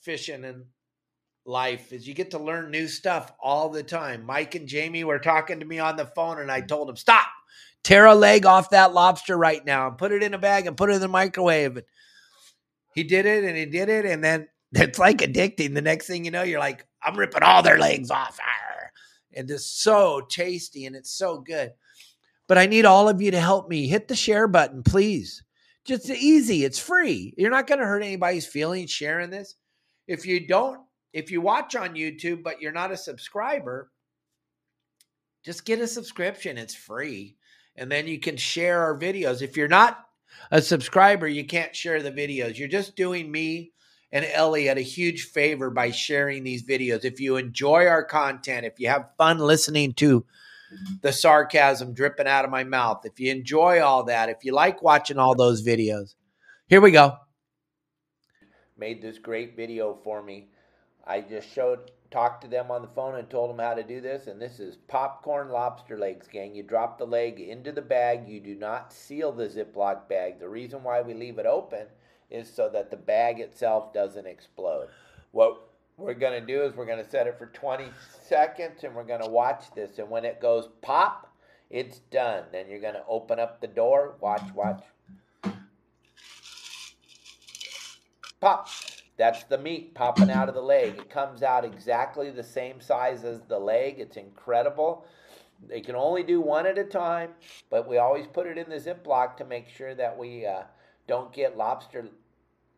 [0.00, 0.64] fishing and
[1.46, 4.26] life is you get to learn new stuff all the time.
[4.26, 7.28] Mike and Jamie were talking to me on the phone and I told them, stop
[7.82, 10.76] tear a leg off that lobster right now and put it in a bag and
[10.76, 11.76] put it in the microwave.
[11.76, 11.86] And
[12.94, 14.04] he did it and he did it.
[14.04, 15.74] And then it's like addicting.
[15.74, 18.38] The next thing you know, you're like, I'm ripping all their legs off.
[19.34, 21.72] And it's so tasty and it's so good.
[22.48, 23.86] But I need all of you to help me.
[23.86, 25.42] Hit the share button, please.
[25.84, 26.64] Just easy.
[26.64, 27.34] It's free.
[27.36, 29.54] You're not going to hurt anybody's feelings sharing this.
[30.06, 30.80] If you don't,
[31.12, 33.90] if you watch on YouTube, but you're not a subscriber,
[35.44, 36.58] just get a subscription.
[36.58, 37.36] It's free
[37.76, 39.42] and then you can share our videos.
[39.42, 39.98] If you're not
[40.50, 42.58] a subscriber, you can't share the videos.
[42.58, 43.72] You're just doing me
[44.12, 47.04] and Elliot a huge favor by sharing these videos.
[47.04, 50.26] If you enjoy our content, if you have fun listening to
[51.00, 54.82] the sarcasm dripping out of my mouth, if you enjoy all that, if you like
[54.82, 56.14] watching all those videos,
[56.66, 57.16] here we go.
[58.76, 60.48] Made this great video for me.
[61.06, 64.00] I just showed talked to them on the phone and told them how to do
[64.00, 64.26] this.
[64.26, 66.54] And this is popcorn lobster legs, gang.
[66.54, 68.28] You drop the leg into the bag.
[68.28, 70.38] You do not seal the Ziploc bag.
[70.38, 71.86] The reason why we leave it open
[72.30, 74.88] is so that the bag itself doesn't explode.
[75.32, 77.86] What we're going to do is we're going to set it for 20
[78.28, 79.98] seconds and we're going to watch this.
[79.98, 81.34] And when it goes pop,
[81.70, 82.44] it's done.
[82.52, 84.14] Then you're going to open up the door.
[84.20, 84.82] Watch, watch.
[88.40, 88.68] Pop.
[89.22, 90.98] That's the meat popping out of the leg.
[90.98, 94.00] It comes out exactly the same size as the leg.
[94.00, 95.06] It's incredible.
[95.68, 97.30] They can only do one at a time,
[97.70, 100.62] but we always put it in the Ziploc to make sure that we uh,
[101.06, 102.08] don't get lobster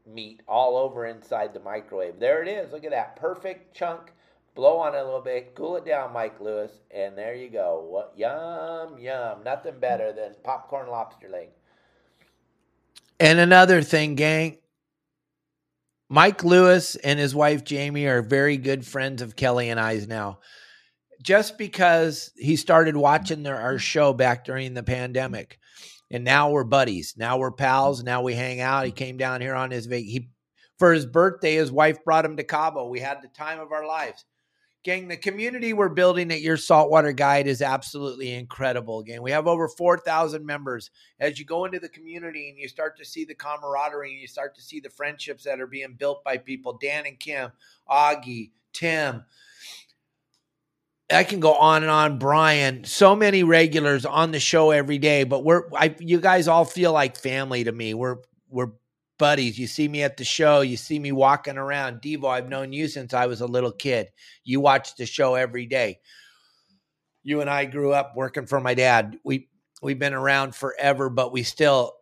[0.07, 2.21] meat all over inside the microwave.
[2.21, 2.73] There it is.
[2.73, 4.13] Look at that perfect chunk.
[4.55, 7.87] Blow on it a little bit, cool it down, Mike Lewis, and there you go.
[7.89, 9.43] What yum yum!
[9.45, 11.49] Nothing better than popcorn lobster leg.
[13.19, 14.59] And another thing, gang,
[16.15, 20.39] Mike Lewis and his wife Jamie are very good friends of Kelly and I's now.
[21.21, 25.59] Just because he started watching their, our show back during the pandemic,
[26.13, 27.15] and now we're buddies.
[27.17, 28.05] Now we're pals.
[28.05, 28.87] Now we hang out.
[28.87, 30.05] He came down here on his vac.
[30.05, 30.31] He
[30.79, 31.57] for his birthday.
[31.57, 32.87] His wife brought him to Cabo.
[32.87, 34.25] We had the time of our lives.
[34.85, 38.99] Gang, the community we're building at your saltwater guide is absolutely incredible.
[38.99, 40.91] Again, we have over 4,000 members.
[41.19, 44.27] As you go into the community and you start to see the camaraderie and you
[44.27, 47.51] start to see the friendships that are being built by people, Dan and Kim,
[47.89, 49.25] Augie, Tim,
[51.11, 52.85] I can go on and on, Brian.
[52.85, 56.93] So many regulars on the show every day, but we're I, you guys all feel
[56.93, 57.95] like family to me.
[57.95, 58.19] We're
[58.51, 58.73] we're
[59.19, 59.59] buddies.
[59.59, 62.01] You see me at the show, you see me walking around.
[62.01, 64.09] Devo, I've known you since I was a little kid.
[64.45, 66.01] You watch the show every day.
[67.23, 69.19] You and I grew up working for my dad.
[69.25, 69.49] We
[69.83, 71.93] we've been around forever, but we still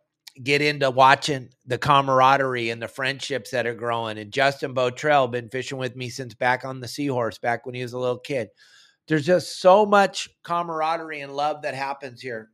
[0.41, 4.17] get into watching the camaraderie and the friendships that are growing.
[4.17, 7.83] And Justin Botrell been fishing with me since back on the Seahorse, back when he
[7.83, 8.49] was a little kid.
[9.07, 12.49] There's just so much camaraderie and love that happens here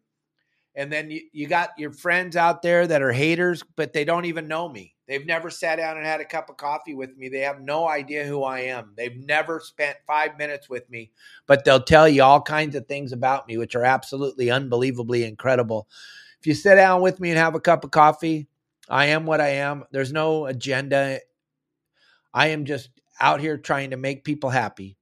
[0.76, 4.26] and then you, you got your friends out there that are haters, but they don't
[4.26, 4.96] even know me.
[5.08, 7.30] They've never sat down and had a cup of coffee with me.
[7.30, 8.94] They have no idea who I am.
[8.96, 11.12] They've never spent five minutes with me,
[11.48, 15.88] but they'll tell you all kinds of things about me, which are absolutely unbelievably incredible.
[16.40, 18.48] If you sit down with me and have a cup of coffee,
[18.88, 19.84] I am what I am.
[19.92, 21.20] There's no agenda.
[22.34, 22.90] I am just
[23.20, 24.96] out here trying to make people happy.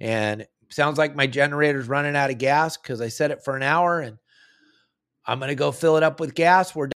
[0.00, 3.62] And sounds like my generator's running out of gas because I set it for an
[3.62, 4.18] hour and
[5.26, 6.74] I'm going to go fill it up with gas.
[6.74, 6.90] We're